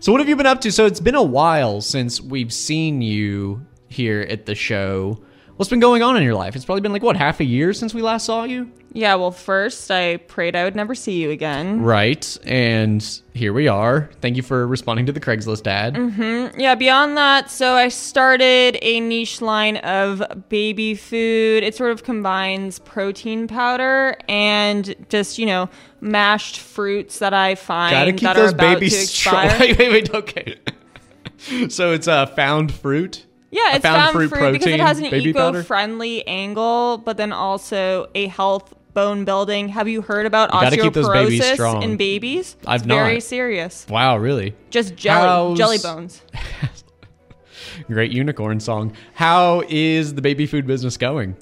So 0.00 0.10
what 0.10 0.20
have 0.20 0.28
you 0.28 0.34
been 0.36 0.46
up 0.46 0.60
to? 0.62 0.72
So 0.72 0.84
it's 0.84 1.00
been 1.00 1.14
a 1.14 1.22
while 1.22 1.80
since 1.80 2.20
we've 2.20 2.52
seen 2.52 3.00
you 3.02 3.64
here 3.88 4.22
at 4.28 4.46
the 4.46 4.54
show. 4.56 5.20
What's 5.56 5.70
been 5.70 5.78
going 5.80 6.02
on 6.02 6.16
in 6.16 6.24
your 6.24 6.34
life? 6.34 6.56
It's 6.56 6.64
probably 6.64 6.80
been 6.80 6.92
like 6.92 7.02
what 7.04 7.16
half 7.16 7.38
a 7.38 7.44
year 7.44 7.72
since 7.72 7.94
we 7.94 8.02
last 8.02 8.26
saw 8.26 8.42
you, 8.42 8.72
Yeah, 8.92 9.14
well, 9.14 9.30
first 9.30 9.88
I 9.88 10.16
prayed 10.16 10.56
I 10.56 10.64
would 10.64 10.74
never 10.74 10.96
see 10.96 11.22
you 11.22 11.30
again. 11.30 11.80
right? 11.80 12.36
And 12.44 13.00
here 13.34 13.52
we 13.52 13.68
are. 13.68 14.10
Thank 14.20 14.36
you 14.36 14.42
for 14.42 14.66
responding 14.66 15.06
to 15.06 15.12
the 15.12 15.20
Craigslist 15.20 15.68
ad. 15.68 15.96
Yeah, 16.58 16.74
beyond 16.74 17.16
that, 17.18 17.52
so 17.52 17.74
I 17.74 17.86
started 17.88 18.78
a 18.82 18.98
niche 18.98 19.40
line 19.40 19.76
of 19.76 20.24
baby 20.48 20.96
food. 20.96 21.62
It 21.62 21.76
sort 21.76 21.92
of 21.92 22.02
combines 22.02 22.80
protein 22.80 23.46
powder 23.46 24.16
and 24.28 24.92
just, 25.08 25.38
you 25.38 25.46
know, 25.46 25.68
mashed 26.00 26.58
fruits 26.58 27.20
that 27.20 27.32
I 27.32 27.54
find 27.54 27.92
Gotta 27.92 28.12
keep 28.12 28.22
that 28.22 28.34
those 28.34 28.50
are 28.50 28.54
about 28.56 28.74
babies 28.74 28.96
to 28.96 29.02
expire. 29.02 29.56
Wait, 29.60 29.78
wait, 29.78 29.90
wait. 29.92 30.14
Okay. 30.14 30.56
so 31.68 31.92
it's 31.92 32.08
a 32.08 32.12
uh, 32.12 32.26
found 32.26 32.72
fruit. 32.74 33.26
Yeah, 33.54 33.76
it's 33.76 33.84
found 33.84 34.12
fruit 34.12 34.30
fruit, 34.30 34.52
because 34.52 34.66
it 34.66 34.80
has 34.80 34.98
an 34.98 35.06
eco-friendly 35.06 36.26
angle, 36.26 36.98
but 36.98 37.16
then 37.16 37.32
also 37.32 38.08
a 38.14 38.26
health 38.26 38.74
bone 38.94 39.24
building. 39.24 39.68
Have 39.68 39.86
you 39.86 40.02
heard 40.02 40.26
about 40.26 40.50
gotta 40.50 40.76
keep 40.76 40.92
those 40.92 41.08
babies 41.08 41.40
osteoporosis 41.40 41.54
strong. 41.54 41.82
in 41.84 41.96
babies? 41.96 42.56
I've 42.66 42.80
it's 42.80 42.86
very 42.86 43.20
serious. 43.20 43.86
Wow, 43.88 44.16
really? 44.16 44.54
Just 44.70 44.96
jelly, 44.96 45.28
How's- 45.28 45.58
jelly 45.58 45.78
bones. 45.78 46.22
Great 47.86 48.10
unicorn 48.10 48.58
song. 48.58 48.92
How 49.14 49.62
is 49.68 50.14
the 50.14 50.22
baby 50.22 50.46
food 50.46 50.66
business 50.66 50.96
going? 50.96 51.36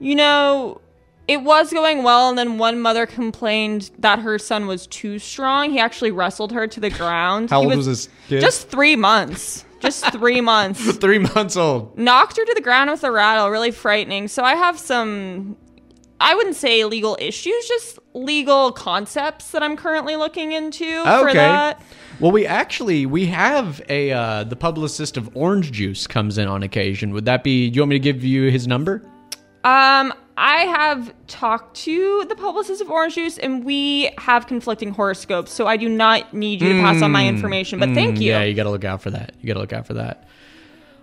You 0.00 0.16
know, 0.16 0.80
it 1.28 1.42
was 1.42 1.72
going 1.72 2.02
well, 2.02 2.28
and 2.28 2.38
then 2.38 2.58
one 2.58 2.80
mother 2.80 3.06
complained 3.06 3.90
that 3.98 4.20
her 4.20 4.38
son 4.38 4.66
was 4.66 4.86
too 4.88 5.18
strong. 5.20 5.70
He 5.70 5.78
actually 5.78 6.12
wrestled 6.12 6.52
her 6.52 6.66
to 6.66 6.80
the 6.80 6.90
ground. 6.90 7.50
How 7.50 7.60
He 7.60 7.66
old 7.66 7.76
was 7.76 7.86
this 7.86 8.08
kid? 8.28 8.40
Just 8.40 8.68
three 8.68 8.96
months. 8.96 9.64
Just 9.80 10.10
three 10.12 10.40
months. 10.40 10.96
Three 10.96 11.18
months 11.18 11.56
old. 11.56 11.98
Knocked 11.98 12.36
her 12.36 12.44
to 12.44 12.54
the 12.54 12.60
ground 12.60 12.90
with 12.90 13.04
a 13.04 13.10
rattle. 13.10 13.50
Really 13.50 13.70
frightening. 13.70 14.28
So 14.28 14.42
I 14.42 14.54
have 14.54 14.78
some. 14.78 15.56
I 16.18 16.34
wouldn't 16.34 16.56
say 16.56 16.82
legal 16.86 17.16
issues, 17.20 17.68
just 17.68 17.98
legal 18.14 18.72
concepts 18.72 19.50
that 19.50 19.62
I'm 19.62 19.76
currently 19.76 20.16
looking 20.16 20.52
into 20.52 21.02
for 21.04 21.32
that. 21.34 21.82
Well, 22.20 22.32
we 22.32 22.46
actually 22.46 23.04
we 23.04 23.26
have 23.26 23.82
a 23.90 24.12
uh, 24.12 24.44
the 24.44 24.56
publicist 24.56 25.18
of 25.18 25.36
Orange 25.36 25.72
Juice 25.72 26.06
comes 26.06 26.38
in 26.38 26.48
on 26.48 26.62
occasion. 26.62 27.12
Would 27.12 27.26
that 27.26 27.44
be? 27.44 27.68
Do 27.68 27.76
you 27.76 27.82
want 27.82 27.90
me 27.90 27.96
to 27.96 28.00
give 28.00 28.24
you 28.24 28.50
his 28.50 28.66
number? 28.66 29.02
Um, 29.66 30.14
I 30.36 30.58
have 30.66 31.12
talked 31.26 31.76
to 31.78 32.24
the 32.28 32.36
publicist 32.36 32.80
of 32.80 32.88
Orange 32.88 33.16
Juice, 33.16 33.36
and 33.38 33.64
we 33.64 34.10
have 34.18 34.46
conflicting 34.46 34.92
horoscopes, 34.92 35.50
so 35.50 35.66
I 35.66 35.76
do 35.76 35.88
not 35.88 36.32
need 36.32 36.60
you 36.62 36.74
to 36.74 36.80
pass 36.80 37.02
on 37.02 37.10
my 37.10 37.26
information. 37.26 37.80
But 37.80 37.88
thank 37.94 38.20
you. 38.20 38.30
Mm, 38.30 38.34
Yeah, 38.34 38.42
you 38.44 38.54
got 38.54 38.64
to 38.64 38.70
look 38.70 38.84
out 38.84 39.02
for 39.02 39.10
that. 39.10 39.32
You 39.40 39.48
got 39.48 39.54
to 39.54 39.60
look 39.60 39.72
out 39.72 39.86
for 39.86 39.94
that. 39.94 40.28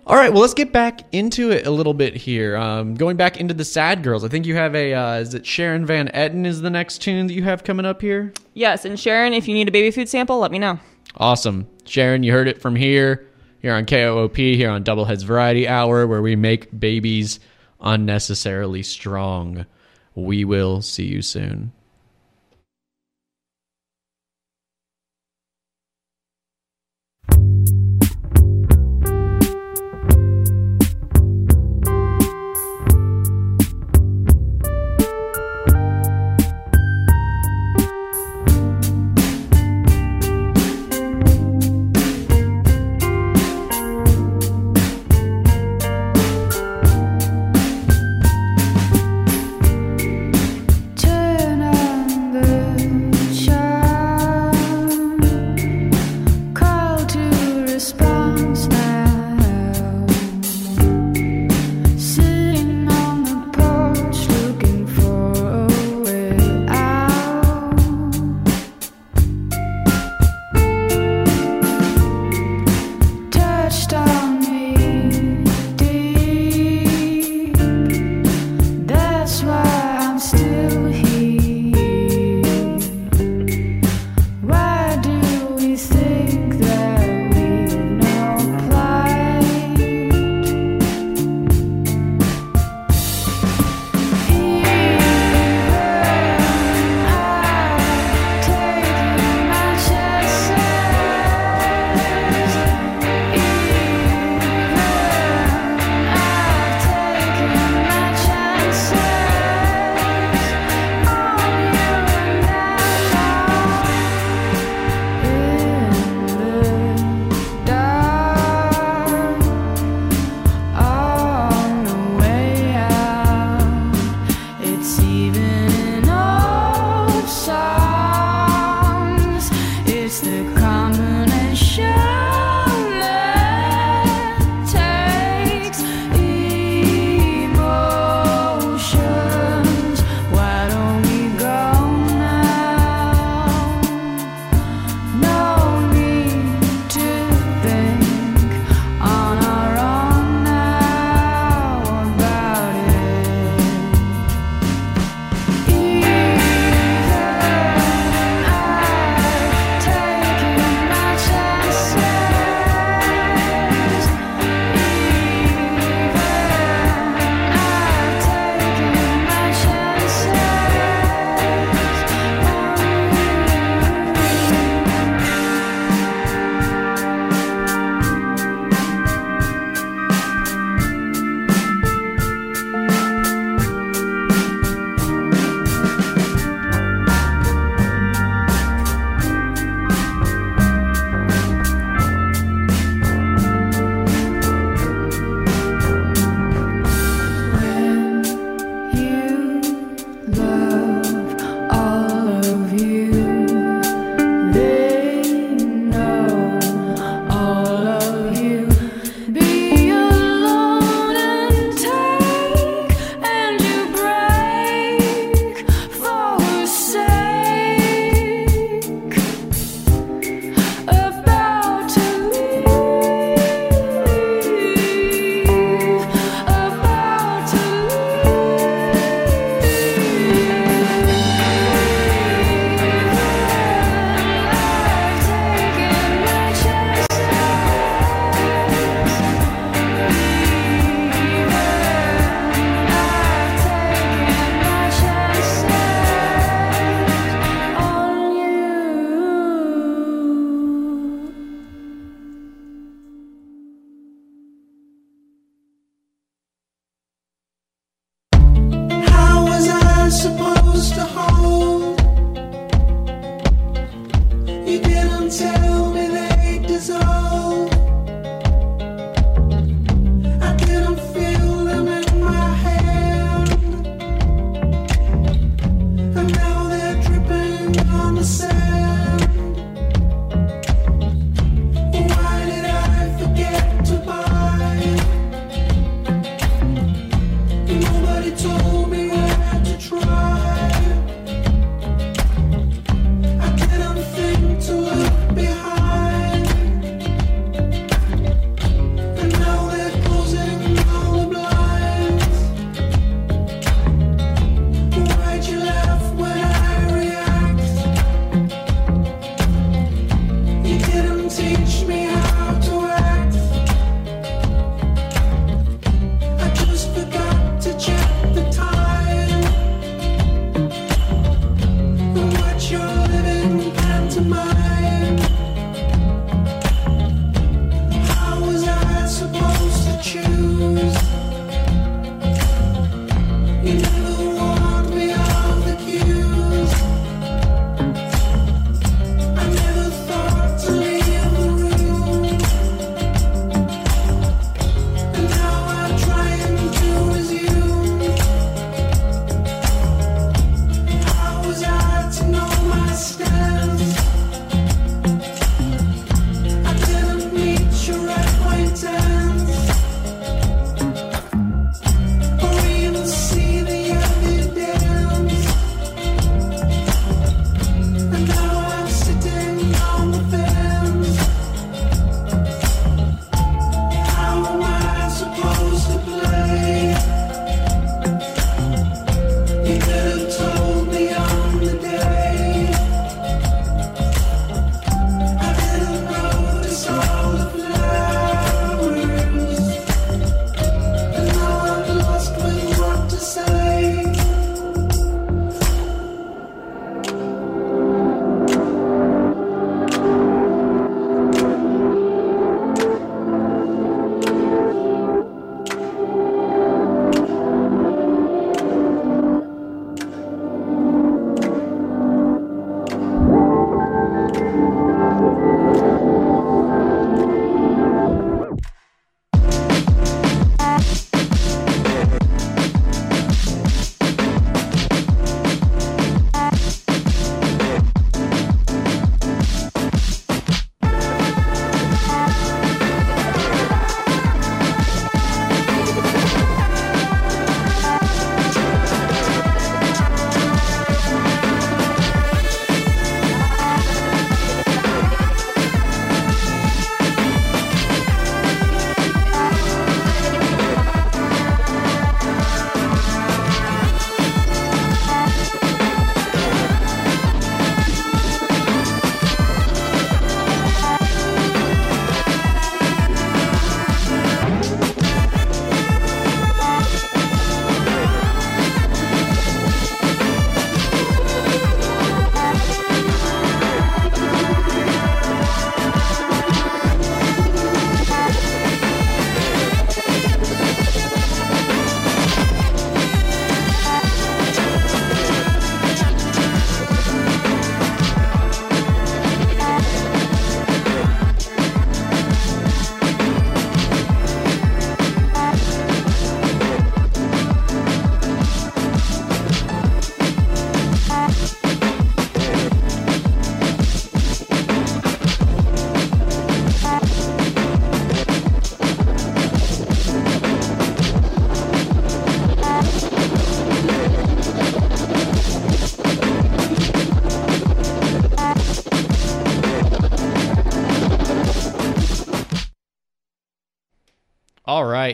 All 0.06 0.16
right, 0.16 0.32
well, 0.32 0.40
let's 0.40 0.54
get 0.54 0.72
back 0.72 1.00
into 1.12 1.50
it 1.50 1.66
a 1.66 1.70
little 1.70 1.92
bit 1.94 2.14
here. 2.16 2.56
Um, 2.56 2.94
going 2.94 3.16
back 3.18 3.38
into 3.38 3.52
the 3.52 3.64
Sad 3.66 4.02
Girls, 4.02 4.24
I 4.24 4.28
think 4.28 4.46
you 4.46 4.54
have 4.54 4.74
a. 4.74 4.94
Uh, 4.94 5.14
is 5.16 5.34
it 5.34 5.44
Sharon 5.44 5.84
Van 5.84 6.08
Etten 6.08 6.46
is 6.46 6.62
the 6.62 6.70
next 6.70 6.98
tune 6.98 7.26
that 7.26 7.34
you 7.34 7.42
have 7.42 7.64
coming 7.64 7.84
up 7.84 8.00
here? 8.00 8.32
Yes, 8.54 8.84
and 8.86 8.98
Sharon, 8.98 9.34
if 9.34 9.46
you 9.46 9.52
need 9.54 9.68
a 9.68 9.72
baby 9.72 9.90
food 9.90 10.08
sample, 10.08 10.38
let 10.38 10.50
me 10.50 10.58
know. 10.58 10.78
Awesome. 11.16 11.66
Sharon, 11.84 12.22
you 12.22 12.32
heard 12.32 12.48
it 12.48 12.62
from 12.62 12.76
here, 12.76 13.26
here 13.60 13.74
on 13.74 13.84
KOOP, 13.84 14.36
here 14.36 14.70
on 14.70 14.84
Doubleheads 14.84 15.22
Variety 15.24 15.66
Hour, 15.68 16.06
where 16.06 16.22
we 16.22 16.34
make 16.36 16.78
babies 16.78 17.40
unnecessarily 17.84 18.82
strong. 18.82 19.66
We 20.16 20.44
will 20.44 20.82
see 20.82 21.04
you 21.04 21.22
soon. 21.22 21.72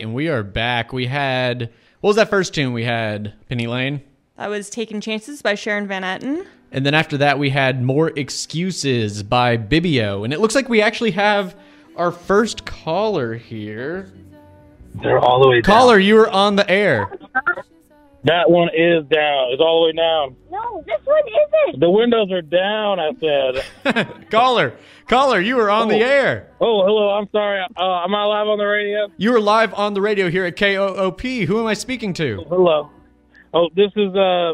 Right, 0.01 0.07
and 0.07 0.15
we 0.15 0.29
are 0.29 0.43
back. 0.43 0.93
We 0.93 1.07
had 1.07 1.71
what 2.01 2.09
was 2.09 2.17
that 2.17 2.31
first 2.31 2.55
tune? 2.55 2.73
We 2.73 2.85
had 2.85 3.35
Penny 3.49 3.67
Lane, 3.67 4.01
That 4.37 4.49
was 4.49 4.71
Taking 4.71 5.01
Chances 5.01 5.43
by 5.43 5.55
Sharon 5.55 5.87
Van 5.87 6.03
Etten. 6.03 6.47
and 6.73 6.87
then 6.87 6.95
after 6.95 7.19
that 7.19 7.39
we 7.39 7.51
had 7.51 7.83
More 7.83 8.09
Excuses 8.17 9.23
by 9.23 9.57
Bibio, 9.59 10.25
and 10.25 10.33
it 10.33 10.41
looks 10.41 10.55
like 10.55 10.69
we 10.69 10.81
actually 10.81 11.11
have 11.13 11.55
our 11.97 12.11
first 12.11 12.65
caller 12.65 13.35
here. 13.35 14.11
They're 15.03 15.19
all 15.19 15.41
the 15.43 15.49
way 15.49 15.61
down. 15.61 15.63
Caller, 15.75 15.99
you 15.99 16.17
are 16.19 16.31
on 16.31 16.57
the 16.57 16.69
air. 16.71 17.13
That 18.25 18.51
one 18.51 18.69
is 18.69 19.05
down. 19.09 19.49
It's 19.53 19.63
all 19.63 19.83
the 19.83 19.87
way 19.87 19.93
down. 19.97 20.37
No, 20.51 20.85
this 20.87 21.01
one 21.07 21.23
isn't. 21.27 21.81
The 21.81 21.91
windows 21.91 22.31
are 22.31 22.43
down. 22.43 23.01
I 23.01 23.13
said. 23.19 24.27
caller, 24.31 24.75
caller, 25.09 25.41
you 25.41 25.59
are 25.59 25.71
on 25.71 25.89
the 25.89 26.03
Oh. 26.03 26.07
air. 26.07 26.51
Oh, 26.61 26.85
hello. 26.85 27.11
I'm 27.11 27.29
sorry. 27.33 27.61
Uh, 27.77 28.05
am 28.05 28.15
I 28.15 28.25
live 28.25 28.47
on 28.47 28.59
the 28.59 28.65
radio? 28.65 29.09
You 29.17 29.35
are 29.35 29.41
live 29.41 29.73
on 29.73 29.95
the 29.95 30.03
radio 30.03 30.29
here 30.29 30.45
at 30.45 30.57
KOOP. 30.57 31.23
Who 31.47 31.61
am 31.61 31.67
I 31.67 31.73
speaking 31.75 32.13
to? 32.15 32.45
Hello. 32.49 32.91
Oh, 33.55 33.69
this 33.75 33.91
is 33.97 34.15
uh. 34.15 34.53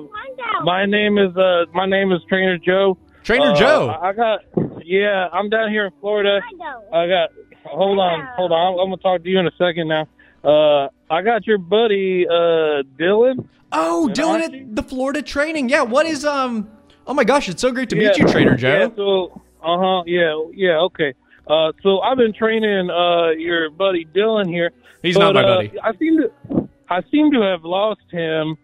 My 0.63 0.87
name 0.87 1.19
is 1.19 1.37
uh. 1.37 1.65
My 1.75 1.87
name 1.87 2.13
is 2.13 2.21
Trainer 2.29 2.59
Joe. 2.59 2.97
Trainer 3.25 3.51
Uh, 3.51 3.55
Joe. 3.57 3.89
I 3.89 4.11
I 4.11 4.13
got. 4.13 4.41
Yeah, 4.85 5.29
I'm 5.33 5.51
down 5.51 5.71
here 5.71 5.87
in 5.87 5.93
Florida. 6.01 6.39
Find 6.49 6.61
out. 6.63 6.85
I 6.95 7.09
got. 7.09 7.31
Hold 7.65 7.99
on. 7.99 8.27
Hold 8.37 8.53
on. 8.53 8.75
I'm, 8.75 8.79
I'm 8.81 8.87
gonna 8.91 9.03
talk 9.03 9.25
to 9.25 9.29
you 9.29 9.41
in 9.41 9.47
a 9.49 9.51
second 9.59 9.89
now. 9.89 10.07
Uh, 10.47 10.89
I 11.11 11.23
got 11.23 11.45
your 11.45 11.59
buddy 11.59 12.25
uh 12.29 12.83
Dylan. 12.99 13.49
Oh, 13.73 14.09
Dylan 14.13 14.43
Archie? 14.43 14.61
at 14.61 14.77
the 14.77 14.83
Florida 14.83 15.21
training. 15.21 15.69
Yeah, 15.69 15.83
what 15.83 16.07
is 16.07 16.25
um? 16.25 16.71
Oh 17.05 17.15
my 17.15 17.25
gosh, 17.25 17.49
it's 17.49 17.61
so 17.61 17.73
great 17.73 17.91
to 17.91 17.97
meet 17.97 18.17
you, 18.17 18.27
Trainer 18.27 18.55
Joe. 18.55 18.79
Yeah, 18.79 18.89
so, 18.95 19.43
uh 19.61 19.77
huh. 19.79 20.03
Yeah. 20.07 20.41
Yeah. 20.55 20.79
Okay. 20.83 21.15
Uh, 21.49 21.73
so 21.83 22.01
I've 22.01 22.17
been 22.17 22.33
training 22.33 22.91
uh 22.91 23.31
your 23.31 23.71
buddy 23.71 24.05
Dylan 24.05 24.49
here. 24.49 24.71
He's 25.03 25.17
but, 25.17 25.33
not 25.33 25.35
my 25.35 25.43
uh, 25.43 25.57
buddy. 25.57 25.81
I 25.81 25.97
seem 25.97 26.19
to, 26.19 26.69
I 26.89 27.03
seem 27.11 27.33
to 27.33 27.41
have 27.43 27.65
lost 27.65 28.03
him. 28.11 28.57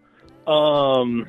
Um, 0.46 1.26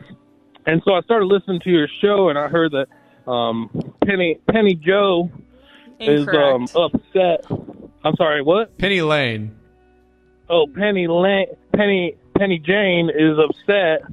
and 0.67 0.81
so 0.85 0.93
I 0.93 1.01
started 1.01 1.25
listening 1.25 1.61
to 1.61 1.69
your 1.71 1.87
show, 1.99 2.29
and 2.29 2.37
I 2.37 2.47
heard 2.47 2.73
that 2.73 2.87
um 3.29 3.69
Penny 4.05 4.39
Penny 4.51 4.75
Joe 4.75 5.31
is 5.99 6.27
um 6.27 6.67
upset. 6.75 7.45
I'm 8.03 8.15
sorry. 8.17 8.43
What? 8.43 8.77
Penny 8.77 9.01
Lane. 9.01 9.55
Oh, 10.49 10.67
Penny 10.67 11.07
Lan- 11.07 11.55
Penny 11.73 12.15
Penny 12.37 12.59
Jane 12.59 13.09
is 13.09 13.37
upset. 13.37 14.03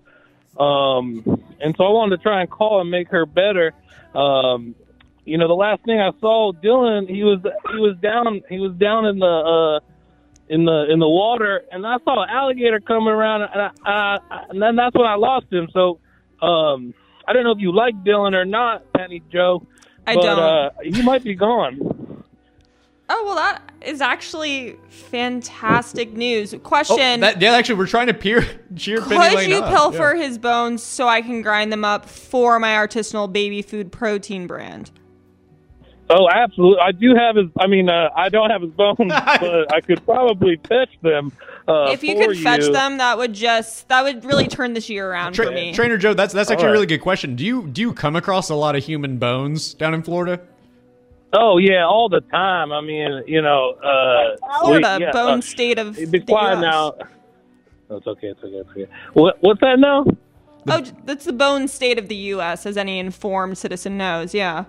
Um, 0.58 1.42
and 1.60 1.74
so 1.76 1.84
I 1.84 1.90
wanted 1.90 2.16
to 2.16 2.22
try 2.22 2.40
and 2.40 2.50
call 2.50 2.80
and 2.80 2.90
make 2.90 3.08
her 3.08 3.26
better. 3.26 3.72
Um, 4.14 4.74
you 5.24 5.38
know, 5.38 5.48
the 5.48 5.54
last 5.54 5.84
thing 5.84 6.00
I 6.00 6.10
saw 6.20 6.52
Dylan, 6.52 7.08
he 7.08 7.24
was 7.24 7.40
he 7.72 7.78
was 7.78 7.96
down 8.02 8.42
he 8.48 8.58
was 8.58 8.72
down 8.76 9.06
in 9.06 9.18
the 9.18 9.26
uh 9.26 9.80
in 10.48 10.64
the 10.64 10.86
in 10.90 10.98
the 10.98 11.08
water, 11.08 11.62
and 11.70 11.86
I 11.86 11.98
saw 12.04 12.22
an 12.22 12.28
alligator 12.28 12.80
coming 12.80 13.08
around, 13.08 13.42
and, 13.42 13.62
I, 13.62 13.70
I, 13.84 14.18
and 14.50 14.60
then 14.60 14.76
that's 14.76 14.94
when 14.96 15.06
I 15.06 15.14
lost 15.14 15.46
him. 15.52 15.68
So, 15.72 16.00
um, 16.42 16.92
I 17.26 17.32
don't 17.32 17.44
know 17.44 17.52
if 17.52 17.60
you 17.60 17.72
like 17.72 17.94
Dylan 18.02 18.34
or 18.34 18.44
not, 18.44 18.92
Penny 18.92 19.22
Joe. 19.32 19.66
I 20.06 20.14
but, 20.14 20.22
don't. 20.22 20.38
Uh, 20.38 20.70
he 20.82 21.02
might 21.02 21.22
be 21.22 21.34
gone. 21.34 21.89
Oh, 23.12 23.22
well, 23.26 23.34
that 23.34 23.60
is 23.82 24.00
actually 24.00 24.76
fantastic 24.88 26.12
news. 26.12 26.54
Oh, 26.54 26.58
Question 26.60 27.20
that, 27.20 27.42
yeah, 27.42 27.52
actually, 27.54 27.74
we're 27.74 27.86
trying 27.88 28.06
to 28.06 28.14
peer, 28.14 28.46
cheer 28.76 29.00
Penny 29.00 29.16
Could 29.30 29.34
Lane 29.36 29.50
you 29.50 29.56
up. 29.56 29.68
pilfer 29.68 30.14
Yeah. 30.14 30.22
his 30.26 30.38
bones 30.38 30.80
so 30.82 31.08
I 31.08 31.20
can 31.20 31.42
grind 31.42 31.72
them 31.72 31.84
up 31.84 32.08
for 32.08 32.60
my 32.60 32.68
artisanal 32.70 33.30
baby 33.32 33.62
food 33.62 33.90
protein 33.90 34.46
brand? 34.46 34.92
Oh, 36.08 36.28
absolutely. 36.28 36.80
I 36.80 36.92
do 36.92 37.14
have 37.14 37.36
his. 37.36 37.46
I 37.58 37.66
mean, 37.68 37.88
uh, 37.88 38.10
I 38.16 38.28
don't 38.28 38.50
have 38.50 38.62
his 38.62 38.72
bones, 38.72 38.96
but 38.98 39.72
I 39.74 39.80
could 39.80 40.04
probably 40.04 40.58
fetch 40.68 40.90
them. 41.02 41.30
Uh, 41.68 41.90
if 41.92 42.02
you 42.02 42.16
for 42.16 42.28
could 42.28 42.38
fetch 42.38 42.62
you. 42.62 42.72
them, 42.72 42.98
that 42.98 43.16
would 43.16 43.32
just 43.32 43.86
that 43.88 44.02
would 44.02 44.24
really 44.24 44.48
turn 44.48 44.72
this 44.72 44.88
year 44.90 45.08
around 45.10 45.34
Tra- 45.34 45.46
for 45.46 45.52
me. 45.52 45.72
Trainer 45.72 45.96
Joe, 45.96 46.12
that's 46.14 46.32
that's 46.34 46.50
actually 46.50 46.68
a 46.68 46.72
really 46.72 46.86
good 46.86 47.00
question. 47.00 47.36
Do 47.36 47.44
you 47.44 47.66
do 47.68 47.80
you 47.80 47.92
come 47.92 48.16
across 48.16 48.50
a 48.50 48.56
lot 48.56 48.74
of 48.74 48.84
human 48.84 49.18
bones 49.18 49.72
down 49.74 49.94
in 49.94 50.02
Florida? 50.02 50.40
Oh 51.32 51.58
yeah, 51.58 51.84
all 51.84 52.08
the 52.08 52.20
time. 52.20 52.72
I 52.72 52.80
mean, 52.80 53.22
you 53.26 53.40
know, 53.40 53.72
uh, 53.72 54.36
Florida, 54.60 54.96
we- 54.98 55.04
yeah, 55.04 55.12
bone 55.12 55.38
uh, 55.38 55.42
state 55.42 55.78
of 55.78 55.96
Be 55.96 56.04
the 56.06 56.20
quiet 56.20 56.58
US. 56.58 56.62
now. 56.62 56.94
It's 57.90 58.06
okay. 58.06 58.28
It's 58.28 58.42
okay. 58.42 58.56
It's 58.56 58.70
okay. 58.70 58.86
What, 59.14 59.36
what's 59.40 59.60
that 59.60 59.78
now? 59.78 60.06
Oh, 60.68 60.84
that's 61.04 61.24
the 61.24 61.32
bone 61.32 61.68
state 61.68 61.98
of 61.98 62.08
the 62.08 62.14
U.S. 62.16 62.66
As 62.66 62.76
any 62.76 62.98
informed 62.98 63.58
citizen 63.58 63.96
knows. 63.96 64.34
Yeah. 64.34 64.64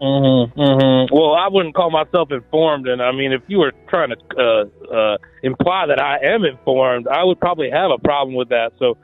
Mm-hmm, 0.00 0.60
mm-hmm. 0.60 1.14
Well, 1.14 1.34
I 1.34 1.48
wouldn't 1.48 1.74
call 1.74 1.90
myself 1.90 2.30
informed, 2.32 2.88
and 2.88 3.00
I 3.00 3.12
mean, 3.12 3.32
if 3.32 3.42
you 3.46 3.58
were 3.58 3.72
trying 3.88 4.10
to 4.10 4.16
uh, 4.36 4.94
uh, 4.94 5.18
imply 5.42 5.86
that 5.86 6.00
I 6.00 6.18
am 6.18 6.44
informed, 6.44 7.06
I 7.08 7.22
would 7.24 7.38
probably 7.40 7.70
have 7.70 7.90
a 7.90 7.98
problem 7.98 8.34
with 8.34 8.48
that. 8.48 8.72
So, 8.78 8.96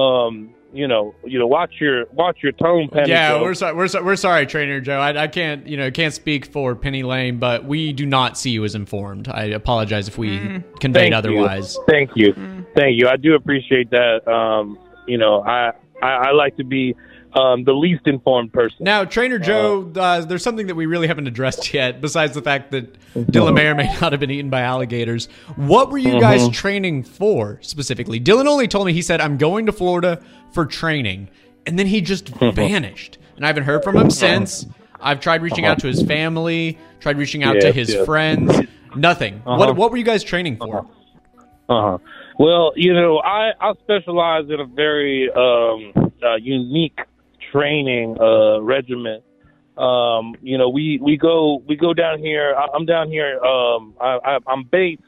um, 0.00 0.54
you 0.72 0.86
know, 0.86 1.14
you 1.24 1.38
know, 1.38 1.46
watch 1.46 1.74
your 1.80 2.04
watch 2.12 2.38
your 2.42 2.52
tone, 2.52 2.88
Penny. 2.88 3.10
yeah, 3.10 3.30
Joe. 3.30 3.42
we're 3.42 3.54
sorry. 3.54 3.74
We're, 3.74 3.88
so- 3.88 4.02
we're 4.02 4.16
sorry, 4.16 4.46
Trainer 4.46 4.80
Joe. 4.80 4.98
I, 4.98 5.24
I 5.24 5.26
can't 5.28 5.66
you 5.66 5.76
know 5.76 5.90
can't 5.90 6.12
speak 6.14 6.46
for 6.46 6.74
Penny 6.74 7.02
Lane, 7.02 7.38
but 7.38 7.64
we 7.64 7.92
do 7.92 8.04
not 8.06 8.36
see 8.36 8.50
you 8.50 8.64
as 8.64 8.74
informed. 8.74 9.28
I 9.28 9.44
apologize 9.44 10.08
if 10.08 10.18
we 10.18 10.38
conveyed 10.80 11.12
Thank 11.12 11.14
otherwise. 11.14 11.76
You. 11.76 11.84
Thank 11.88 12.10
you. 12.16 12.32
Thank 12.76 12.98
you. 12.98 13.08
I 13.08 13.16
do 13.16 13.34
appreciate 13.34 13.90
that. 13.90 14.26
Um, 14.28 14.78
you 15.06 15.16
know, 15.16 15.42
I, 15.42 15.72
I, 16.02 16.08
I 16.08 16.30
like 16.32 16.56
to 16.58 16.64
be 16.64 16.94
um, 17.34 17.64
the 17.64 17.72
least 17.72 18.06
informed 18.06 18.52
person. 18.52 18.78
Now, 18.80 19.04
Trainer 19.04 19.38
Joe, 19.38 19.90
uh, 19.96 20.22
there's 20.22 20.42
something 20.42 20.66
that 20.66 20.74
we 20.74 20.86
really 20.86 21.06
haven't 21.06 21.26
addressed 21.26 21.72
yet, 21.74 22.00
besides 22.00 22.34
the 22.34 22.42
fact 22.42 22.70
that 22.70 22.96
Dylan 23.14 23.54
may 23.54 23.66
or 23.66 23.74
may 23.74 23.86
not 24.00 24.12
have 24.12 24.20
been 24.20 24.30
eaten 24.30 24.50
by 24.50 24.62
alligators. 24.62 25.26
What 25.56 25.90
were 25.90 25.98
you 25.98 26.20
guys 26.20 26.48
training 26.50 27.04
for 27.04 27.58
specifically? 27.62 28.20
Dylan 28.20 28.46
only 28.46 28.68
told 28.68 28.86
me 28.86 28.92
he 28.92 29.02
said, 29.02 29.20
I'm 29.20 29.38
going 29.38 29.66
to 29.66 29.72
Florida 29.72 30.22
for 30.52 30.66
training. 30.66 31.28
And 31.66 31.78
then 31.78 31.86
he 31.86 32.00
just 32.00 32.28
vanished. 32.28 33.18
And 33.36 33.44
I 33.44 33.48
haven't 33.48 33.64
heard 33.64 33.84
from 33.84 33.96
him 33.96 34.10
since. 34.10 34.66
I've 35.00 35.20
tried 35.20 35.42
reaching 35.42 35.64
out 35.64 35.78
to 35.80 35.86
his 35.86 36.02
family, 36.02 36.78
tried 37.00 37.18
reaching 37.18 37.44
out 37.44 37.60
to 37.60 37.72
his 37.72 37.92
yes. 37.92 38.04
friends. 38.04 38.60
Nothing. 38.96 39.40
What, 39.44 39.76
what 39.76 39.90
were 39.90 39.96
you 39.96 40.04
guys 40.04 40.24
training 40.24 40.56
for? 40.56 40.86
Uh-huh. 41.68 41.98
Well, 42.38 42.72
you 42.76 42.94
know, 42.94 43.18
I, 43.18 43.52
I 43.60 43.74
specialize 43.82 44.44
in 44.48 44.58
a 44.58 44.64
very 44.64 45.30
um, 45.30 46.12
uh, 46.22 46.36
unique 46.36 46.98
training 47.52 48.16
uh, 48.20 48.60
regimen. 48.60 49.22
Um, 49.76 50.34
you 50.42 50.58
know, 50.58 50.68
we, 50.68 50.98
we 51.00 51.16
go 51.16 51.62
we 51.66 51.76
go 51.76 51.94
down 51.94 52.18
here. 52.18 52.54
I, 52.56 52.66
I'm 52.74 52.84
down 52.84 53.08
here. 53.10 53.38
Um, 53.40 53.94
I, 54.00 54.18
I, 54.24 54.38
I'm 54.46 54.64
based. 54.64 55.02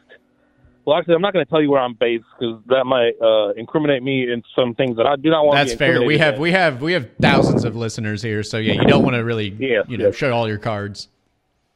Well, 0.85 0.97
actually, 0.97 1.15
I'm 1.15 1.21
not 1.23 1.33
going 1.33 1.45
to 1.45 1.51
tell 1.51 1.61
you 1.61 1.71
where 1.71 1.81
I'm 1.81 1.95
based 1.95 2.25
because 2.39 2.61
that 2.69 2.85
might 2.85 3.13
uh, 3.21 3.51
incriminate 3.53 4.03
me 4.03 4.31
in 4.33 4.43
some 4.57 4.75
things 4.75 4.97
that 4.97 5.07
I 5.07 5.17
do 5.17 5.29
not 5.29 5.45
want. 5.45 5.57
That's 5.57 5.75
fair. 5.79 6.03
We 6.03 6.19
have 6.19 6.35
in. 6.37 6.41
we 6.41 6.53
have 6.53 6.81
we 6.81 6.93
have 6.95 7.09
thousands 7.21 7.65
of 7.65 7.77
listeners 7.77 8.23
here, 8.23 8.43
so 8.43 8.59
yeah, 8.59 8.73
you 8.73 8.87
don't 8.87 9.03
want 9.05 9.15
to 9.15 9.25
really 9.25 9.49
Yes, 9.59 9.85
you 9.89 9.99
know 9.99 10.07
yes. 10.07 10.15
show 10.17 10.33
all 10.33 10.49
your 10.49 10.59
cards. 10.59 11.09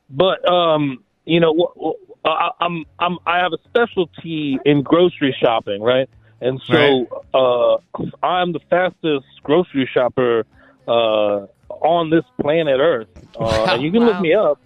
but 0.08 0.48
um, 0.50 1.02
you 1.26 1.40
know, 1.40 1.52
wh- 1.54 1.78
wh- 1.80 2.26
I, 2.28 2.50
I'm 2.60 2.84
I'm 2.98 3.18
I 3.26 3.38
have 3.38 3.52
a 3.52 3.58
specialty 3.68 4.58
in 4.64 4.82
grocery 4.82 5.36
shopping, 5.40 5.82
right? 5.82 6.08
And 6.40 6.60
so 6.66 7.06
uh, 7.32 8.02
I'm 8.22 8.52
the 8.52 8.60
fastest 8.70 9.26
grocery 9.42 9.88
shopper 9.92 10.44
uh, 10.86 11.46
on 11.68 12.10
this 12.10 12.24
planet 12.40 12.78
Earth. 12.80 13.08
Uh, 13.38 13.64
and 13.72 13.82
you 13.82 13.90
can 13.90 14.00
Wow. 14.00 14.06
look 14.06 14.20
me 14.20 14.34
up 14.34 14.58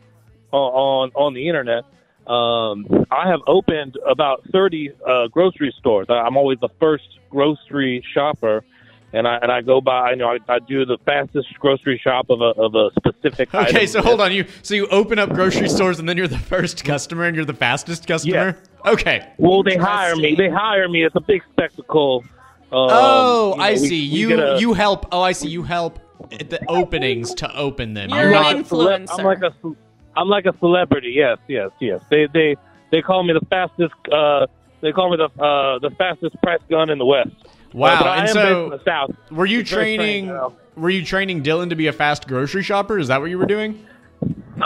on 0.53 1.11
on, 1.15 1.35
the 1.35 1.47
internet. 1.49 1.85
Um, 2.27 3.07
I 3.11 3.29
have 3.31 3.41
opened 3.47 3.97
about 4.07 4.43
30 4.53 4.91
uh, 5.07 5.29
grocery 5.29 5.75
stores. 5.79 6.07
I'm 6.11 6.37
always 6.37 6.59
the 6.61 6.69
first 6.81 7.05
grocery 7.31 8.05
shopper. 8.13 8.65
And 9.13 9.27
I 9.27 9.37
and 9.39 9.51
I 9.51 9.63
go 9.63 9.81
by, 9.81 10.11
you 10.11 10.17
know, 10.17 10.29
I, 10.29 10.39
I 10.49 10.59
do 10.59 10.85
the 10.85 10.99
fastest 11.07 11.49
grocery 11.59 11.99
shop 12.03 12.29
of 12.29 12.41
a 12.43 12.53
of 12.61 12.75
a 12.75 12.91
specific. 12.99 13.55
Okay, 13.55 13.77
item. 13.77 13.87
so 13.87 14.03
hold 14.03 14.21
on. 14.21 14.33
You 14.33 14.45
so 14.63 14.75
you 14.75 14.87
open 14.89 15.19
up 15.19 15.31
grocery 15.31 15.69
stores 15.71 15.99
and 15.99 16.07
then 16.09 16.17
you're 16.19 16.29
the 16.29 16.39
first 16.55 16.85
customer 16.85 17.25
and 17.25 17.35
you're 17.35 17.47
the 17.47 17.55
fastest 17.55 18.07
customer. 18.07 18.59
Okay. 18.85 19.27
Well, 19.39 19.63
they 19.63 19.77
hire 19.77 20.15
me. 20.15 20.35
They 20.35 20.51
hire 20.51 20.89
me. 20.89 21.05
It's 21.05 21.17
a 21.17 21.21
big 21.21 21.43
spectacle. 21.53 22.23
Um, 22.71 22.89
Oh, 22.91 23.53
you 23.53 23.57
know, 23.59 23.65
I 23.65 23.71
we- 23.73 23.77
see. 23.79 23.89
we 23.89 24.19
you 24.19 24.41
a- 24.43 24.59
you 24.61 24.75
help. 24.75 25.07
Oh, 25.11 25.23
I 25.23 25.33
see. 25.33 25.49
You 25.49 25.63
help 25.63 25.99
at 26.33 26.51
the 26.51 26.61
openings 26.71 27.33
to 27.37 27.57
open 27.57 27.95
them. 27.95 28.11
You're 28.11 28.19
You're 28.31 28.35
an 28.35 28.43
not. 28.43 28.55
a 28.57 28.59
celeb- 28.59 29.07
influencer. 29.07 29.19
I'm 29.19 29.25
like 29.25 29.43
a, 29.43 29.51
ce- 29.63 29.77
I'm 30.19 30.29
like 30.29 30.45
a 30.45 30.55
celebrity. 30.59 31.13
Yes, 31.17 31.39
yes, 31.49 31.71
yes. 31.81 32.03
They, 32.11 32.27
they, 32.35 32.57
they 32.91 33.01
call 33.01 33.23
me 33.23 33.33
the 33.33 33.47
fastest. 33.47 33.95
Uh, 34.13 34.47
they 34.83 34.93
call 34.93 35.11
me 35.11 35.17
the, 35.17 35.43
uh, 35.43 35.79
the 35.79 35.91
fastest 35.97 36.37
press 36.43 36.61
gun 36.69 36.91
in 36.91 36.99
the 36.99 37.07
West. 37.07 37.31
Wow, 37.73 37.95
Uh, 37.95 37.99
but 37.99 38.07
I 38.09 38.17
and 38.19 38.29
am 38.29 38.35
so- 38.35 38.43
based 38.43 38.65
in 38.65 38.71
the 38.71 38.85
South. 38.85 39.11
Were 39.31 39.47
you 39.47 39.61
It's 39.61 39.71
training? 39.71 40.27
strange. 40.27 40.53
Were 40.77 40.91
you 40.91 41.05
training 41.05 41.43
Dylan 41.43 41.69
to 41.71 41.75
be 41.77 41.87
a 41.89 41.93
fast 41.93 42.29
grocery 42.29 42.63
shopper? 42.63 42.99
Is 42.99 43.09
that 43.09 43.21
what 43.21 43.31
you 43.31 43.39
were 43.39 43.47
doing? 43.47 43.85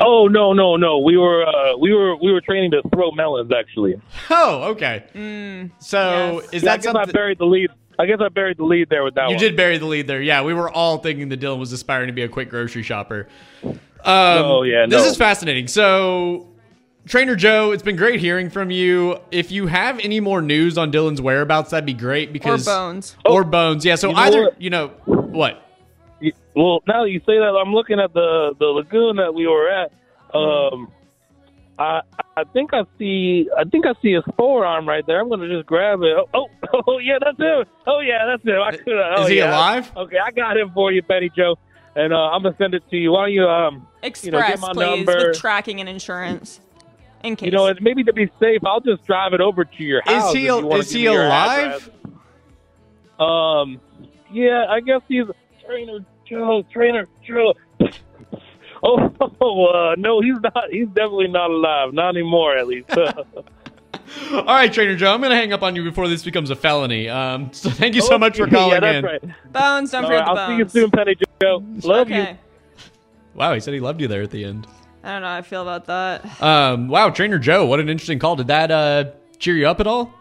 Oh 0.01 0.27
no, 0.29 0.53
no, 0.53 0.77
no. 0.77 0.99
We 1.01 1.17
were, 1.19 1.47
uh, 1.47 1.77
we 1.79 1.93
were, 1.93 2.17
we 2.17 2.33
were 2.33 2.41
training 2.41 2.71
to 2.73 2.83
throw 2.95 3.11
melons. 3.13 3.51
Actually, 3.53 4.01
Oh, 4.31 4.63
okay. 4.73 5.05
So 5.79 6.41
yes. 6.43 6.53
is 6.53 6.63
Yeah, 6.63 6.73
I 6.73 6.77
that 6.77 6.83
guess 6.85 6.95
I 6.95 7.05
buried 7.13 7.39
the 7.39 7.45
lead. 7.47 7.71
I 7.99 8.07
guess 8.07 8.19
I 8.21 8.29
buried 8.29 8.57
the 8.57 8.65
lead 8.65 8.89
there 8.89 9.05
with 9.05 9.15
that 9.17 9.29
You 9.29 9.35
one. 9.37 9.39
did 9.39 9.55
bury 9.57 9.77
the 9.77 9.85
lead 9.87 10.07
there. 10.07 10.23
Yeah, 10.23 10.43
we 10.43 10.55
were 10.55 10.71
all 10.71 10.99
thinking 10.99 11.29
that 11.29 11.41
Dylan 11.41 11.59
was 11.59 11.73
aspiring 11.73 12.07
to 12.07 12.13
be 12.15 12.23
a 12.23 12.29
quick 12.29 12.49
grocery 12.49 12.83
shopper. 12.83 13.29
Um, 13.65 13.75
Oh, 14.05 14.63
yeah, 14.63 14.87
This 14.89 15.07
is 15.07 15.17
fascinating. 15.17 15.69
So, 15.69 16.49
Trainer 17.07 17.35
Joe, 17.35 17.73
it's 17.73 17.83
been 17.83 17.97
great 17.97 18.21
hearing 18.21 18.49
from 18.49 18.71
you. 18.71 19.19
If 19.33 19.51
you 19.51 19.67
have 19.67 19.99
any 20.01 20.21
more 20.21 20.41
news 20.41 20.79
on 20.79 20.93
Dylan's 20.93 21.21
whereabouts, 21.21 21.71
that'd 21.71 21.85
be 21.85 21.95
great 21.95 22.33
because 22.33 22.51
Or 22.53 22.57
because 22.59 22.67
bones. 22.67 23.17
or 23.27 23.45
bones. 23.45 23.85
Yeah. 23.85 23.97
So 23.97 24.09
You 24.11 24.15
know 24.15 24.21
either 24.23 24.43
what? 24.45 24.63
you 24.63 24.71
know 24.71 24.89
what. 25.05 25.69
Well, 26.55 26.83
now 26.87 27.03
that 27.03 27.11
you 27.11 27.19
say 27.21 27.39
that, 27.39 27.61
I'm 27.65 27.73
looking 27.75 27.99
at 27.99 28.13
the 28.15 28.55
the 28.59 28.67
lagoon 28.67 29.17
that 29.17 29.35
we 29.35 29.47
were 29.49 29.69
at. 29.69 29.91
Um, 30.33 30.93
I 31.79 32.03
I 32.37 32.45
think 32.53 32.73
I 32.73 32.85
see 32.99 33.49
I 33.59 33.65
think 33.65 33.85
I 33.87 33.95
see 34.01 34.13
his 34.13 34.23
forearm 34.37 34.87
right 34.89 35.05
there. 35.07 35.21
I'm 35.21 35.29
gonna 35.29 35.49
just 35.49 35.67
grab 35.67 36.03
it. 36.03 36.17
Oh, 36.33 36.47
oh, 36.75 36.83
oh 36.87 36.99
yeah, 36.99 37.19
that's 37.21 37.39
him. 37.39 37.65
Oh 37.87 37.99
yeah, 38.01 38.27
that's 38.27 38.45
him. 38.45 38.61
I 38.63 38.71
could. 38.77 38.93
Oh, 39.17 39.23
Is 39.25 39.29
he 39.31 39.39
yeah. 39.39 39.51
alive? 39.51 39.91
Okay, 39.97 40.19
I 40.25 40.31
got 40.31 40.57
him 40.57 40.71
for 40.73 40.93
you, 40.93 41.03
Betty 41.03 41.33
Joe, 41.35 41.57
and 41.97 42.13
uh, 42.13 42.17
I'm 42.31 42.43
gonna 42.45 42.55
send 42.59 42.75
it 42.75 42.85
to 42.91 42.97
you. 42.97 43.11
Why 43.13 43.25
don't 43.27 43.33
you 43.33 43.45
um 43.49 43.87
Express, 44.05 44.51
get 44.51 44.61
my 44.61 44.73
please, 44.75 45.07
number. 45.07 45.29
with 45.31 45.39
tracking 45.41 45.81
and 45.81 45.89
insurance. 45.89 46.61
In 47.25 47.37
case. 47.37 47.47
you 47.47 47.53
know 47.53 47.67
and 47.67 47.81
maybe 47.81 48.03
to 48.05 48.13
be 48.13 48.31
safe, 48.41 48.65
I'll 48.65 48.81
just 48.81 49.05
drive 49.07 49.33
it 49.33 49.41
over 49.41 49.65
to 49.65 49.83
your 49.85 50.01
Is 50.07 50.13
house. 50.13 50.33
he 50.33 50.47
if 50.47 50.47
you 50.47 50.73
is 50.75 50.87
give 50.87 50.93
he 50.93 50.99
me 51.09 51.13
your 51.15 51.25
alive? 51.27 51.61
address. 51.77 51.91
Um, 53.21 53.81
yeah, 54.33 54.67
I 54.69 54.81
guess 54.81 55.01
he's 55.09 55.25
trainer 55.65 56.01
Joe. 56.29 56.65
Trainer 56.73 57.07
Joe. 57.25 57.55
Oh, 58.85 58.97
uh, 59.91 59.95
no, 59.97 60.21
he's 60.21 60.35
not. 60.43 60.65
He's 60.71 60.89
definitely 60.89 61.29
not 61.29 61.51
alive. 61.51 61.95
Not 61.95 62.17
anymore, 62.17 62.57
at 62.57 62.67
least. 62.67 62.91
All 62.99 64.45
right, 64.45 64.73
Trainer 64.73 64.97
Joe, 64.97 65.15
I'm 65.15 65.21
gonna 65.21 65.37
hang 65.37 65.53
up 65.53 65.63
on 65.63 65.77
you 65.77 65.85
before 65.85 66.09
this 66.09 66.25
becomes 66.25 66.51
a 66.51 66.57
felony. 66.57 67.09
Um, 67.09 67.53
so 67.53 67.71
thank 67.71 67.95
you 67.95 68.03
so 68.03 68.19
much 68.19 68.37
for 68.37 68.49
calling 68.49 68.73
yeah, 68.73 68.81
that's 68.81 68.97
in. 68.99 69.05
right. 69.05 69.53
bones, 69.53 69.93
don't 69.93 70.05
All 70.05 70.11
forget 70.11 70.27
right, 70.27 70.35
the 70.35 70.41
I'll 70.41 70.49
bones. 70.49 70.73
see 70.73 70.81
you 70.81 70.83
soon, 70.83 70.91
Penny 70.91 71.17
Joe. 71.41 71.63
Love 71.85 72.09
okay. 72.09 72.31
you. 72.33 72.39
Wow, 73.35 73.55
he 73.55 73.61
said 73.61 73.73
he 73.73 73.79
loved 73.81 74.01
you 74.01 74.09
there 74.09 74.23
at 74.23 74.31
the 74.31 74.45
end. 74.45 74.67
I 75.05 75.13
don't 75.13 75.23
know 75.23 75.29
how 75.29 75.37
I 75.37 75.43
feel 75.43 75.63
about 75.63 75.87
that. 75.87 76.43
Um, 76.43 76.89
wow, 76.89 77.11
Trainer 77.11 77.39
Joe, 77.39 77.67
what 77.67 77.81
an 77.81 77.89
interesting 77.89 78.19
call. 78.19 78.37
Did 78.37 78.47
that 78.49 78.71
uh, 78.71 79.05
cheer 79.39 79.57
you 79.57 79.67
up 79.69 79.81
at 79.81 79.87
all? 79.87 80.13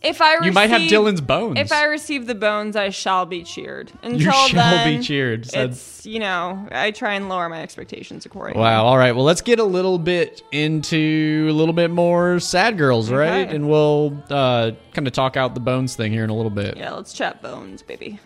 If 0.00 0.20
I 0.20 0.34
receive, 0.34 0.46
You 0.46 0.52
might 0.52 0.70
have 0.70 0.82
Dylan's 0.82 1.20
bones. 1.20 1.58
If 1.58 1.72
I 1.72 1.82
receive 1.86 2.28
the 2.28 2.36
bones, 2.36 2.76
I 2.76 2.90
shall 2.90 3.26
be 3.26 3.42
cheered. 3.42 3.90
Until 4.04 4.20
You 4.20 4.30
shall 4.30 4.52
then, 4.52 4.98
be 5.00 5.04
cheered. 5.04 5.46
said- 5.46 5.70
It's 5.70 6.06
you 6.06 6.20
know 6.20 6.68
I 6.70 6.92
try 6.92 7.14
and 7.14 7.28
lower 7.28 7.48
my 7.48 7.60
expectations 7.62 8.24
accordingly. 8.24 8.60
Wow. 8.62 8.84
All 8.84 8.96
right. 8.96 9.10
Well, 9.10 9.24
let's 9.24 9.40
get 9.42 9.58
a 9.58 9.64
little 9.64 9.98
bit 9.98 10.40
into 10.52 11.48
a 11.50 11.52
little 11.52 11.74
bit 11.74 11.90
more 11.90 12.38
sad 12.38 12.78
girls, 12.78 13.10
right? 13.10 13.48
Okay. 13.48 13.56
And 13.56 13.68
we'll 13.68 14.16
uh, 14.30 14.70
kind 14.92 15.08
of 15.08 15.12
talk 15.12 15.36
out 15.36 15.54
the 15.54 15.60
bones 15.60 15.96
thing 15.96 16.12
here 16.12 16.22
in 16.22 16.30
a 16.30 16.34
little 16.36 16.50
bit. 16.50 16.76
Yeah, 16.76 16.92
let's 16.92 17.12
chat 17.12 17.42
bones, 17.42 17.82
baby. 17.82 18.20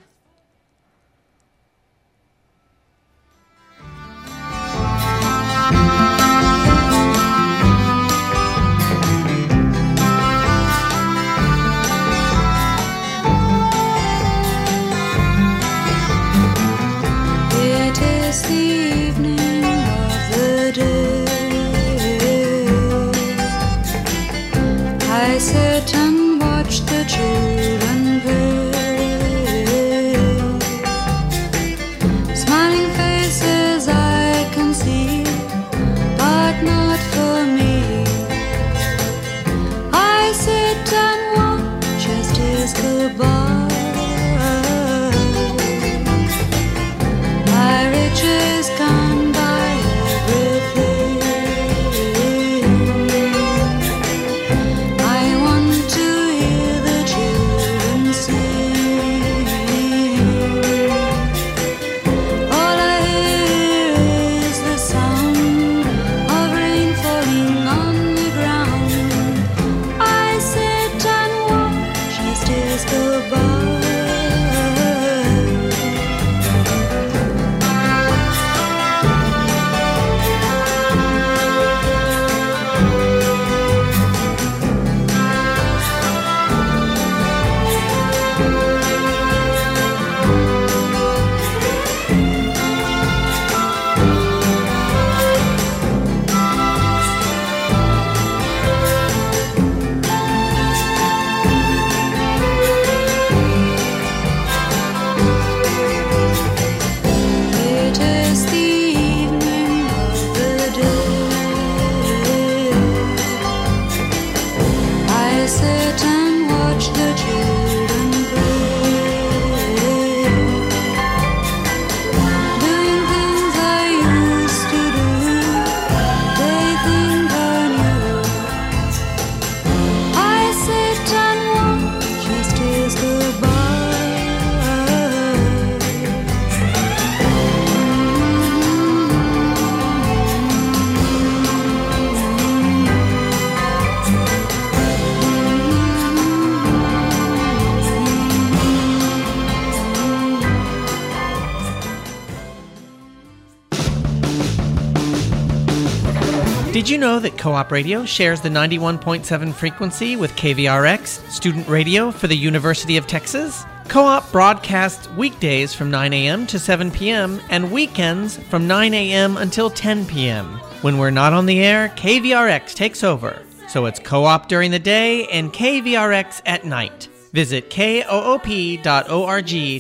Know 157.02 157.18
that 157.18 157.36
Co 157.36 157.52
op 157.52 157.72
Radio 157.72 158.04
shares 158.04 158.40
the 158.40 158.48
91.7 158.48 159.52
frequency 159.52 160.14
with 160.14 160.30
KVRX, 160.36 161.28
student 161.28 161.66
radio 161.66 162.12
for 162.12 162.28
the 162.28 162.36
University 162.36 162.96
of 162.96 163.08
Texas? 163.08 163.64
Co 163.88 164.04
op 164.04 164.30
broadcasts 164.30 165.10
weekdays 165.10 165.74
from 165.74 165.90
9 165.90 166.12
a.m. 166.12 166.46
to 166.46 166.60
7 166.60 166.92
p.m. 166.92 167.40
and 167.50 167.72
weekends 167.72 168.36
from 168.36 168.68
9 168.68 168.94
a.m. 168.94 169.36
until 169.36 169.68
10 169.68 170.06
p.m. 170.06 170.46
When 170.82 170.96
we're 170.96 171.10
not 171.10 171.32
on 171.32 171.46
the 171.46 171.60
air, 171.60 171.88
KVRX 171.96 172.72
takes 172.72 173.02
over. 173.02 173.42
So 173.66 173.86
it's 173.86 173.98
co 173.98 174.24
op 174.24 174.46
during 174.48 174.70
the 174.70 174.78
day 174.78 175.26
and 175.26 175.52
KVRX 175.52 176.40
at 176.46 176.64
night. 176.64 177.08
Visit 177.32 177.68
koop.org 177.68 178.84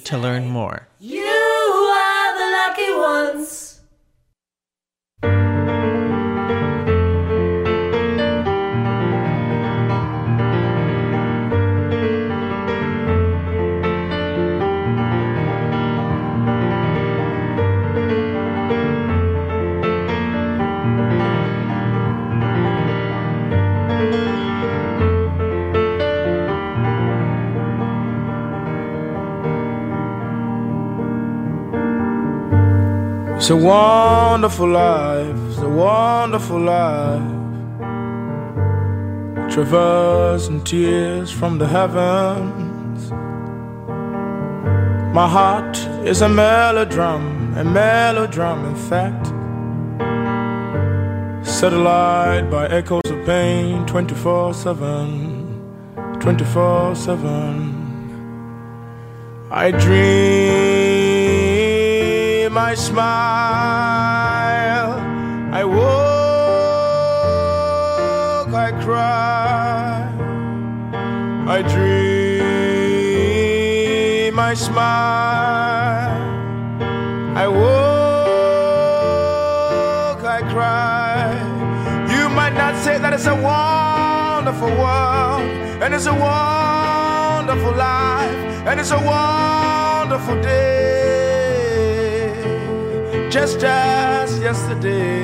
to 0.04 0.18
learn 0.18 0.48
more. 0.48 0.88
You 0.98 1.22
are 1.22 2.36
the 2.36 2.50
lucky 2.50 2.94
ones. 2.96 3.71
It's 33.42 33.50
a 33.50 33.56
wonderful 33.56 34.68
life, 34.68 35.36
it's 35.50 35.58
a 35.58 35.68
wonderful 35.68 36.60
life. 36.60 37.42
traversing 39.50 40.62
tears 40.62 41.32
from 41.32 41.58
the 41.58 41.66
heavens. 41.66 43.10
My 45.12 45.28
heart 45.28 45.76
is 46.06 46.22
a 46.22 46.28
melodram, 46.28 47.56
a 47.56 47.64
melodram, 47.64 48.64
in 48.70 48.76
fact. 48.88 49.26
Satellite 51.44 52.48
by 52.48 52.68
echoes 52.68 53.02
of 53.06 53.26
pain 53.26 53.84
24 53.86 54.54
7, 54.54 56.16
24 56.20 56.94
7. 56.94 57.82
I 59.50 59.72
dream, 59.72 61.01
I 62.54 62.74
smile, 62.74 63.02
I 65.52 65.64
walk, 65.64 65.82
I 68.54 68.72
cry, 68.82 70.06
I 71.48 71.62
dream, 71.62 72.28
I 74.38 74.54
smile, 74.54 76.20
I 77.36 77.48
walk, 77.48 77.72
I 80.24 80.40
cry. 80.52 81.32
You 82.14 82.28
might 82.28 82.54
not 82.54 82.76
say 82.84 82.98
that 82.98 83.14
it's 83.14 83.26
a 83.26 83.34
wonderful 83.34 84.68
world, 84.68 85.42
and 85.82 85.94
it's 85.94 86.06
a 86.06 86.12
wonderful 86.14 87.72
life, 87.72 88.36
and 88.68 88.78
it's 88.78 88.90
a 88.90 88.98
wonderful 88.98 90.38
day, 90.42 91.01
just 93.32 93.64
as 93.64 94.38
yesterday. 94.40 95.22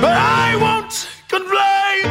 But 0.00 0.16
I 0.16 0.56
won't 0.64 0.94
complain. 1.28 2.04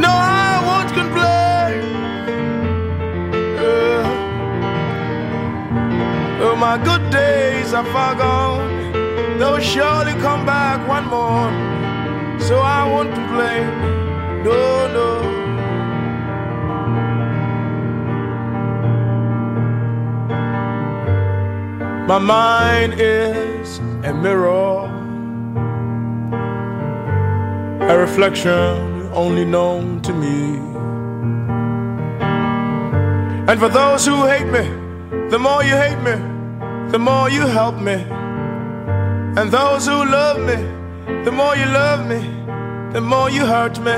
No, 0.00 0.08
I 0.08 0.52
won't 0.68 0.90
complain. 1.00 1.82
Uh, 3.60 4.04
oh, 6.44 6.56
my 6.56 6.78
good 6.82 7.10
days 7.10 7.74
are 7.74 7.84
far 7.92 8.14
gone. 8.14 9.38
They'll 9.38 9.60
surely 9.60 10.14
come 10.22 10.46
back 10.46 10.80
one 10.88 11.06
more. 11.08 11.50
So 12.40 12.60
I 12.60 12.88
won't 12.90 13.12
complain. 13.12 13.68
No, 14.44 14.88
no. 14.94 15.11
My 22.12 22.18
mind 22.18 23.00
is 23.00 23.78
a 24.04 24.12
mirror, 24.12 24.84
a 27.88 27.96
reflection 27.96 29.08
only 29.14 29.46
known 29.46 30.02
to 30.02 30.12
me. 30.12 30.58
And 33.48 33.58
for 33.58 33.70
those 33.70 34.04
who 34.04 34.26
hate 34.26 34.44
me, 34.44 34.68
the 35.30 35.38
more 35.38 35.64
you 35.64 35.74
hate 35.74 36.02
me, 36.08 36.16
the 36.92 36.98
more 36.98 37.30
you 37.30 37.46
help 37.46 37.76
me. 37.80 38.04
And 39.38 39.50
those 39.50 39.86
who 39.86 40.04
love 40.04 40.38
me, 40.38 40.58
the 41.24 41.32
more 41.32 41.56
you 41.56 41.64
love 41.64 42.06
me, 42.06 42.20
the 42.92 43.00
more 43.00 43.30
you 43.30 43.46
hurt 43.46 43.78
me. 43.78 43.96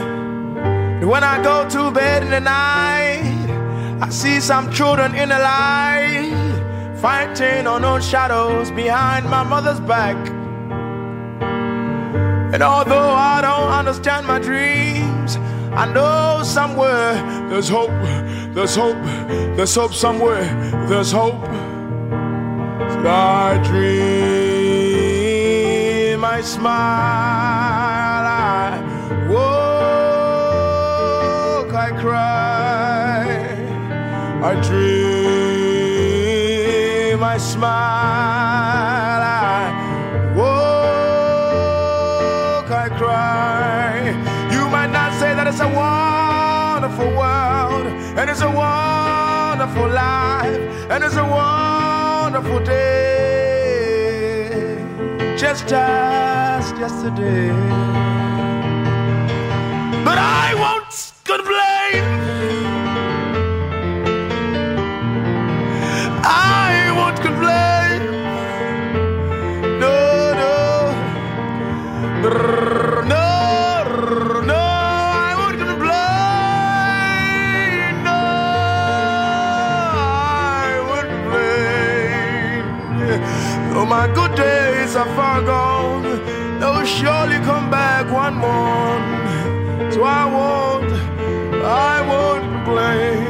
And 1.01 1.09
when 1.11 1.25
I 1.25 1.43
go 1.43 1.69
to 1.69 1.91
bed 1.91 2.23
in 2.23 2.31
the 2.31 2.39
night, 2.39 3.99
I 4.01 4.09
see 4.11 4.39
some 4.39 4.71
children 4.71 5.17
in 5.17 5.31
the 5.31 5.39
light 5.41 6.34
fighting 7.05 7.67
unknown 7.67 8.01
shadows 8.01 8.71
behind 8.71 9.29
my 9.29 9.43
mother's 9.43 9.79
back. 9.81 10.17
And 12.55 12.63
although 12.63 13.11
I 13.11 13.43
don't 13.43 13.71
understand 13.81 14.27
my 14.27 14.39
dreams, 14.39 15.37
I 15.83 15.85
know 15.93 16.43
somewhere 16.43 17.13
there's 17.51 17.69
hope, 17.69 17.91
there's 18.55 18.75
hope, 18.75 18.97
there's 19.55 19.75
hope 19.75 19.93
somewhere, 19.93 20.45
there's 20.89 21.13
hope. 21.13 21.45
So 22.93 23.07
I 23.07 23.61
dream, 23.69 23.85
I 26.25 26.41
smile, 26.41 27.84
I 37.35 37.37
smile, 37.37 39.23
I 39.25 39.75
walk, 40.37 41.91
I 42.71 42.89
cry. 42.97 44.15
You 44.55 44.69
might 44.69 44.93
not 44.93 45.13
say 45.19 45.35
that 45.35 45.49
it's 45.49 45.59
a 45.59 45.67
wonderful 45.67 47.09
world, 47.09 47.89
and 48.19 48.31
it's 48.31 48.41
a 48.41 48.49
wonderful 48.49 49.89
life, 49.89 50.61
and 50.93 51.03
it's 51.03 51.17
a 51.17 51.25
wonderful 51.25 52.61
day, 52.61 52.87
just 55.37 55.73
as 55.73 56.71
yesterday. 56.79 57.51
But 60.05 60.19
I 60.19 60.55
won't 60.55 60.74
days 84.95 85.07
are 85.07 85.17
far 85.17 85.43
gone, 85.43 86.03
they'll 86.61 86.85
surely 86.85 87.39
come 87.45 87.69
back 87.69 88.07
one 88.13 88.35
more. 88.35 89.91
So 89.91 90.05
I 90.05 90.25
won't, 90.25 90.93
I 91.65 92.01
won't 92.11 92.45
complain. 92.53 93.25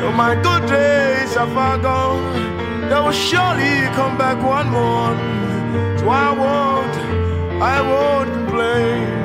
Though 0.00 0.12
my 0.12 0.34
good 0.34 0.68
days 0.68 1.36
are 1.38 1.48
far 1.54 1.78
gone, 1.78 2.90
they 2.90 3.00
will 3.00 3.12
surely 3.12 3.88
come 3.96 4.18
back 4.18 4.36
one 4.44 4.68
more. 4.68 5.16
So 5.98 6.08
I 6.08 6.30
won't, 6.42 6.96
I 7.62 7.80
won't 7.80 8.30
complain. 8.34 9.15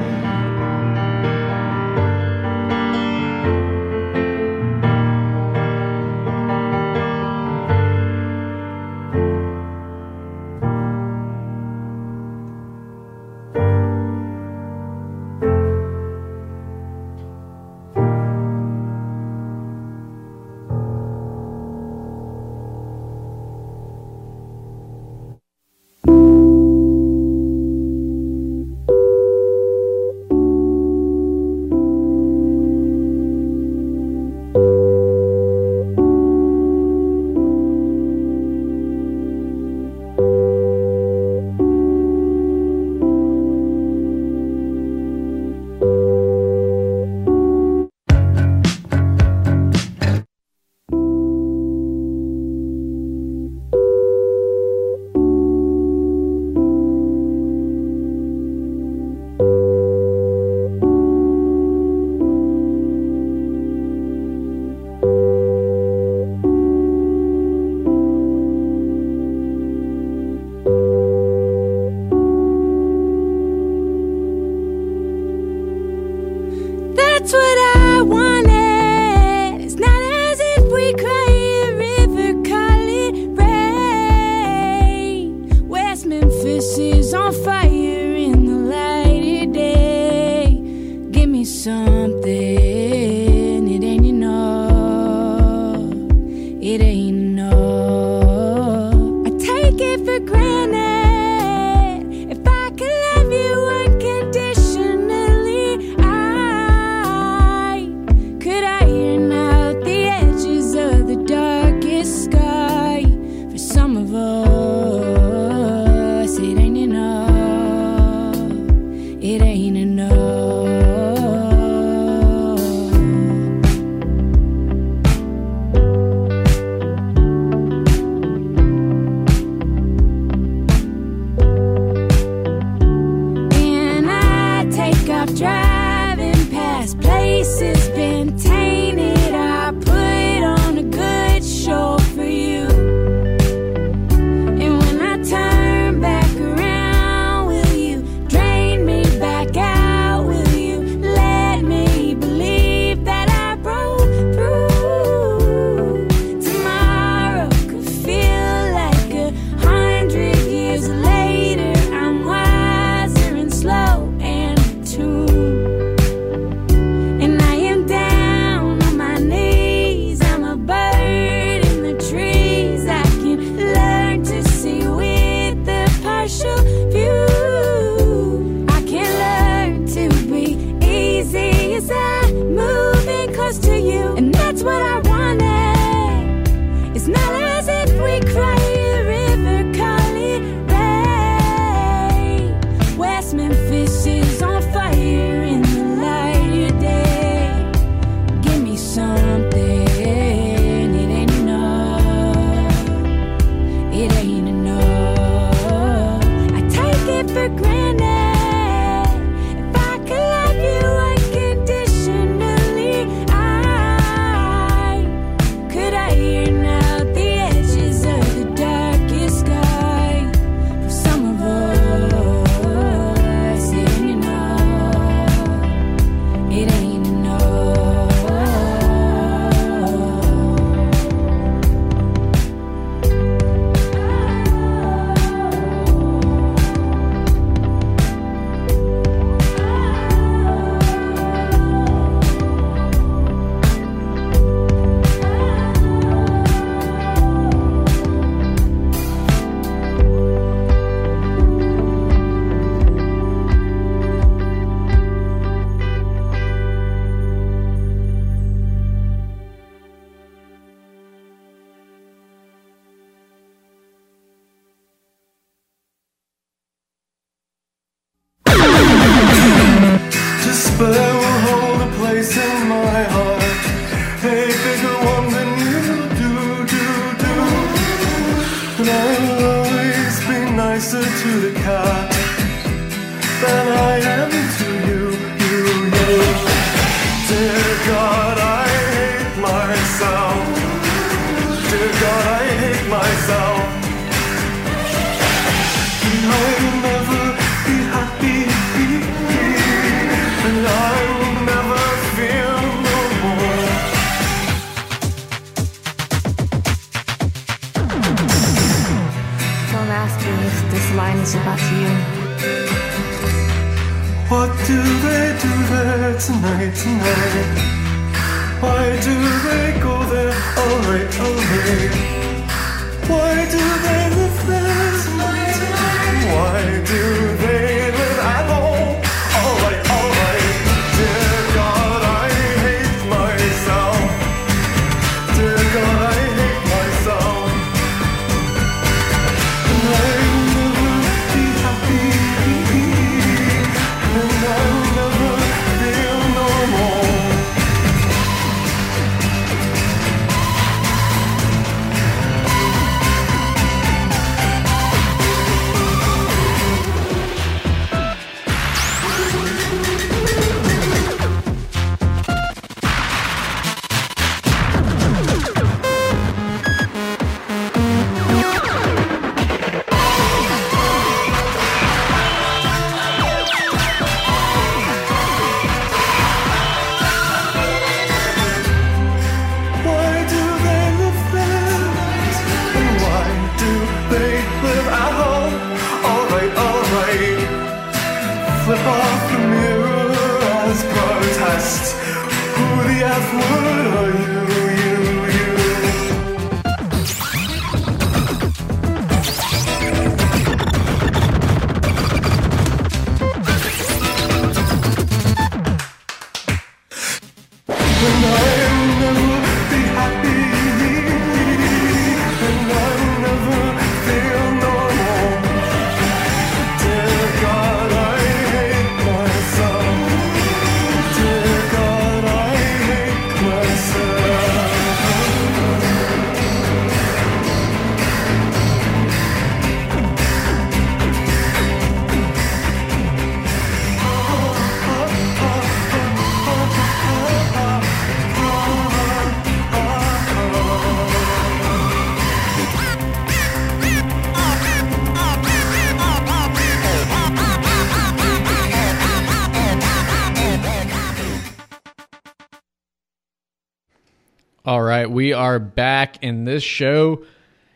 Are 455.41 455.57
back, 455.57 456.17
and 456.21 456.47
this 456.47 456.61
show 456.61 457.25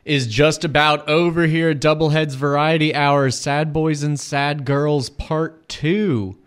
is 0.04 0.28
just 0.28 0.64
about 0.64 1.10
over 1.10 1.48
here. 1.48 1.74
Doubleheads 1.74 2.36
Variety 2.36 2.94
Hour, 2.94 3.32
Sad 3.32 3.74
Boys 3.74 4.04
and 4.04 4.20
Sad 4.20 4.66
Girls 4.66 5.10
Part 5.10 5.68
2. 5.68 6.38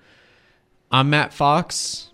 I'm 0.92 1.10
Matt 1.10 1.32
Fox, 1.32 2.10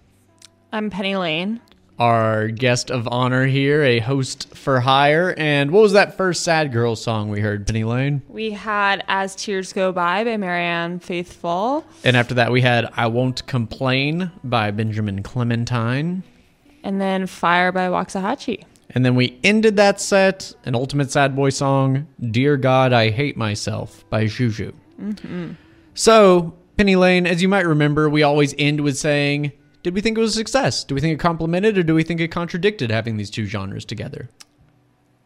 I'm 0.72 0.88
Penny 0.88 1.16
Lane. 1.16 1.60
our 1.98 2.48
guest 2.48 2.90
of 2.90 3.06
honor 3.08 3.44
here, 3.46 3.82
a 3.82 3.98
host 3.98 4.56
for 4.56 4.80
hire. 4.80 5.34
And 5.36 5.70
what 5.70 5.82
was 5.82 5.92
that 5.92 6.16
first 6.16 6.42
Sad 6.42 6.72
Girl 6.72 6.96
song 6.96 7.28
we 7.28 7.40
heard, 7.40 7.66
Penny 7.66 7.84
Lane? 7.84 8.22
We 8.30 8.52
had 8.52 9.04
As 9.06 9.36
Tears 9.36 9.74
Go 9.74 9.92
By 9.92 10.24
by 10.24 10.38
Marianne 10.38 10.98
Faithfull. 10.98 11.84
And 12.04 12.16
after 12.16 12.32
that, 12.36 12.50
we 12.50 12.62
had 12.62 12.90
I 12.96 13.08
Won't 13.08 13.46
Complain 13.46 14.32
by 14.42 14.70
Benjamin 14.70 15.22
Clementine. 15.22 16.22
And 16.82 17.02
then 17.02 17.26
Fire 17.26 17.70
by 17.70 17.88
Waxahatchee. 17.88 18.64
And 18.94 19.04
then 19.04 19.16
we 19.16 19.38
ended 19.42 19.76
that 19.76 20.00
set, 20.00 20.52
an 20.64 20.74
ultimate 20.74 21.10
sad 21.10 21.34
boy 21.34 21.50
song, 21.50 22.06
Dear 22.30 22.56
God, 22.56 22.92
I 22.92 23.10
Hate 23.10 23.36
Myself 23.36 24.08
by 24.08 24.24
Xiu 24.24 24.50
Xiu. 24.50 24.72
Mm-hmm. 25.00 25.52
So, 25.94 26.54
Penny 26.76 26.94
Lane, 26.94 27.26
as 27.26 27.42
you 27.42 27.48
might 27.48 27.66
remember, 27.66 28.08
we 28.08 28.22
always 28.22 28.54
end 28.56 28.80
with 28.80 28.96
saying, 28.96 29.52
Did 29.82 29.94
we 29.94 30.00
think 30.00 30.16
it 30.16 30.20
was 30.20 30.34
a 30.34 30.38
success? 30.38 30.84
Do 30.84 30.94
we 30.94 31.00
think 31.00 31.12
it 31.12 31.20
complemented 31.20 31.76
or 31.76 31.82
do 31.82 31.94
we 31.94 32.04
think 32.04 32.20
it 32.20 32.28
contradicted 32.28 32.90
having 32.90 33.16
these 33.16 33.30
two 33.30 33.46
genres 33.46 33.84
together? 33.84 34.30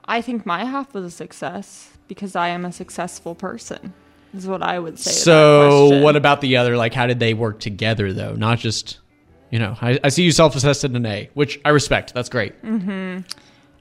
I 0.06 0.22
think 0.22 0.46
my 0.46 0.64
half 0.64 0.94
was 0.94 1.04
a 1.04 1.10
success 1.10 1.90
because 2.08 2.34
I 2.34 2.48
am 2.48 2.64
a 2.64 2.72
successful 2.72 3.34
person, 3.34 3.92
is 4.32 4.46
what 4.46 4.62
I 4.62 4.78
would 4.78 4.98
say. 4.98 5.10
So, 5.10 6.00
what 6.00 6.16
about 6.16 6.40
the 6.40 6.56
other? 6.56 6.78
Like, 6.78 6.94
how 6.94 7.06
did 7.06 7.20
they 7.20 7.34
work 7.34 7.60
together, 7.60 8.14
though? 8.14 8.32
Not 8.32 8.58
just, 8.58 8.98
you 9.50 9.58
know, 9.58 9.76
I, 9.82 10.00
I 10.02 10.08
see 10.08 10.22
you 10.22 10.32
self 10.32 10.56
assessed 10.56 10.84
in 10.84 10.96
an 10.96 11.04
A, 11.04 11.28
which 11.34 11.60
I 11.66 11.68
respect. 11.68 12.14
That's 12.14 12.30
great. 12.30 12.60
Mm-hmm. 12.62 13.18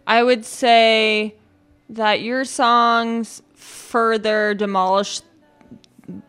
I 0.08 0.24
would 0.24 0.45
say 0.45 1.36
that 1.89 2.22
your 2.22 2.45
songs 2.45 3.41
further 3.53 4.53
demolish 4.53 5.22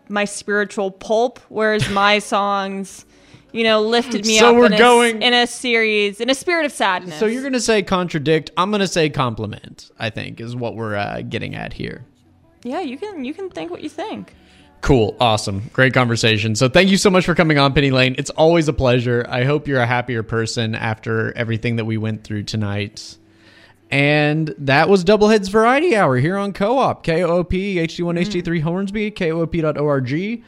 my 0.09 0.25
spiritual 0.25 0.91
pulp, 0.91 1.39
whereas 1.49 1.89
my 1.91 2.19
songs, 2.35 3.05
you 3.53 3.63
know, 3.65 3.81
lifted 3.83 4.27
me 4.27 4.39
So 4.39 4.51
up 4.51 4.57
we're 4.57 4.67
in, 4.67 4.73
a, 4.75 4.79
going- 4.79 5.23
in 5.23 5.33
a 5.35 5.47
series, 5.47 6.21
in 6.21 6.29
a 6.31 6.35
spirit 6.35 6.65
of 6.67 6.73
sadness. 6.73 7.19
So, 7.19 7.27
you're 7.27 7.43
going 7.43 7.53
to 7.55 7.61
say 7.61 7.83
contradict. 7.83 8.51
I'm 8.57 8.71
going 8.71 8.81
to 8.81 8.89
say 8.89 9.09
complement, 9.11 9.91
I 9.99 10.11
think, 10.11 10.41
is 10.41 10.57
what 10.57 10.75
we're 10.75 10.97
uh, 10.97 11.23
getting 11.23 11.55
at 11.55 11.73
here. 11.73 12.05
yeah, 12.65 12.81
you 12.81 12.99
can 12.99 13.25
you 13.25 13.33
can 13.35 13.49
think 13.51 13.71
what 13.71 13.83
you 13.83 13.89
think. 13.89 14.35
Cool. 14.81 15.17
Awesome. 15.21 15.71
Great 15.73 15.93
conversation. 15.93 16.55
So 16.55 16.69
thank 16.69 16.89
you 16.89 16.97
so 16.97 17.11
much 17.11 17.25
for 17.27 17.35
coming 17.35 17.59
on, 17.59 17.73
Penny 17.75 17.91
Lane. 17.91 18.15
It's 18.17 18.31
always 18.31 18.69
a 18.69 18.73
pleasure. 18.73 19.27
I 19.29 19.43
hope 19.43 19.67
you're 19.67 19.81
a 19.81 19.87
happier 19.87 20.23
person 20.23 20.77
after 20.77 21.37
everything 21.37 21.77
that 21.77 21.85
we 21.85 21.97
went 21.97 22.23
through 22.23 22.45
tonight. 22.45 23.18
And 23.91 24.55
that 24.59 24.89
was 24.89 25.05
Doubleheads 25.05 25.49
Variety 25.49 25.97
Hour 25.97 26.17
here 26.17 26.37
on 26.37 26.53
Co-op, 26.53 27.03
K-O-O-P, 27.03 27.77
HD1, 27.77 28.21
HD3 28.21 28.61
Hornsby, 28.63 29.11
KOOP.org. 29.11 30.43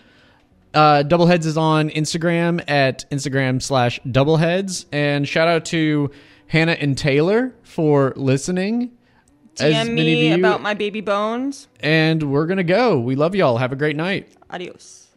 Uh, 0.72 1.02
Doubleheads 1.02 1.46
is 1.46 1.56
on 1.56 1.88
Instagram 1.90 2.62
at 2.68 3.10
Instagram 3.10 3.62
slash 3.62 3.98
Doubleheads. 4.02 4.84
And 4.92 5.26
shout 5.26 5.48
out 5.48 5.64
to 5.66 6.10
Hannah 6.48 6.72
and 6.72 6.96
Taylor 6.96 7.54
for 7.62 8.12
listening. 8.16 8.92
As 9.58 9.88
DM 9.88 9.94
me 9.94 10.32
about 10.32 10.62
my 10.62 10.74
baby 10.74 11.00
bones. 11.00 11.68
And 11.80 12.22
we're 12.30 12.46
going 12.46 12.58
to 12.58 12.64
go. 12.64 13.00
We 13.00 13.16
love 13.16 13.34
y'all. 13.34 13.56
Have 13.56 13.72
a 13.72 13.76
great 13.76 13.96
night. 13.96 14.32
Adios. 14.50 15.08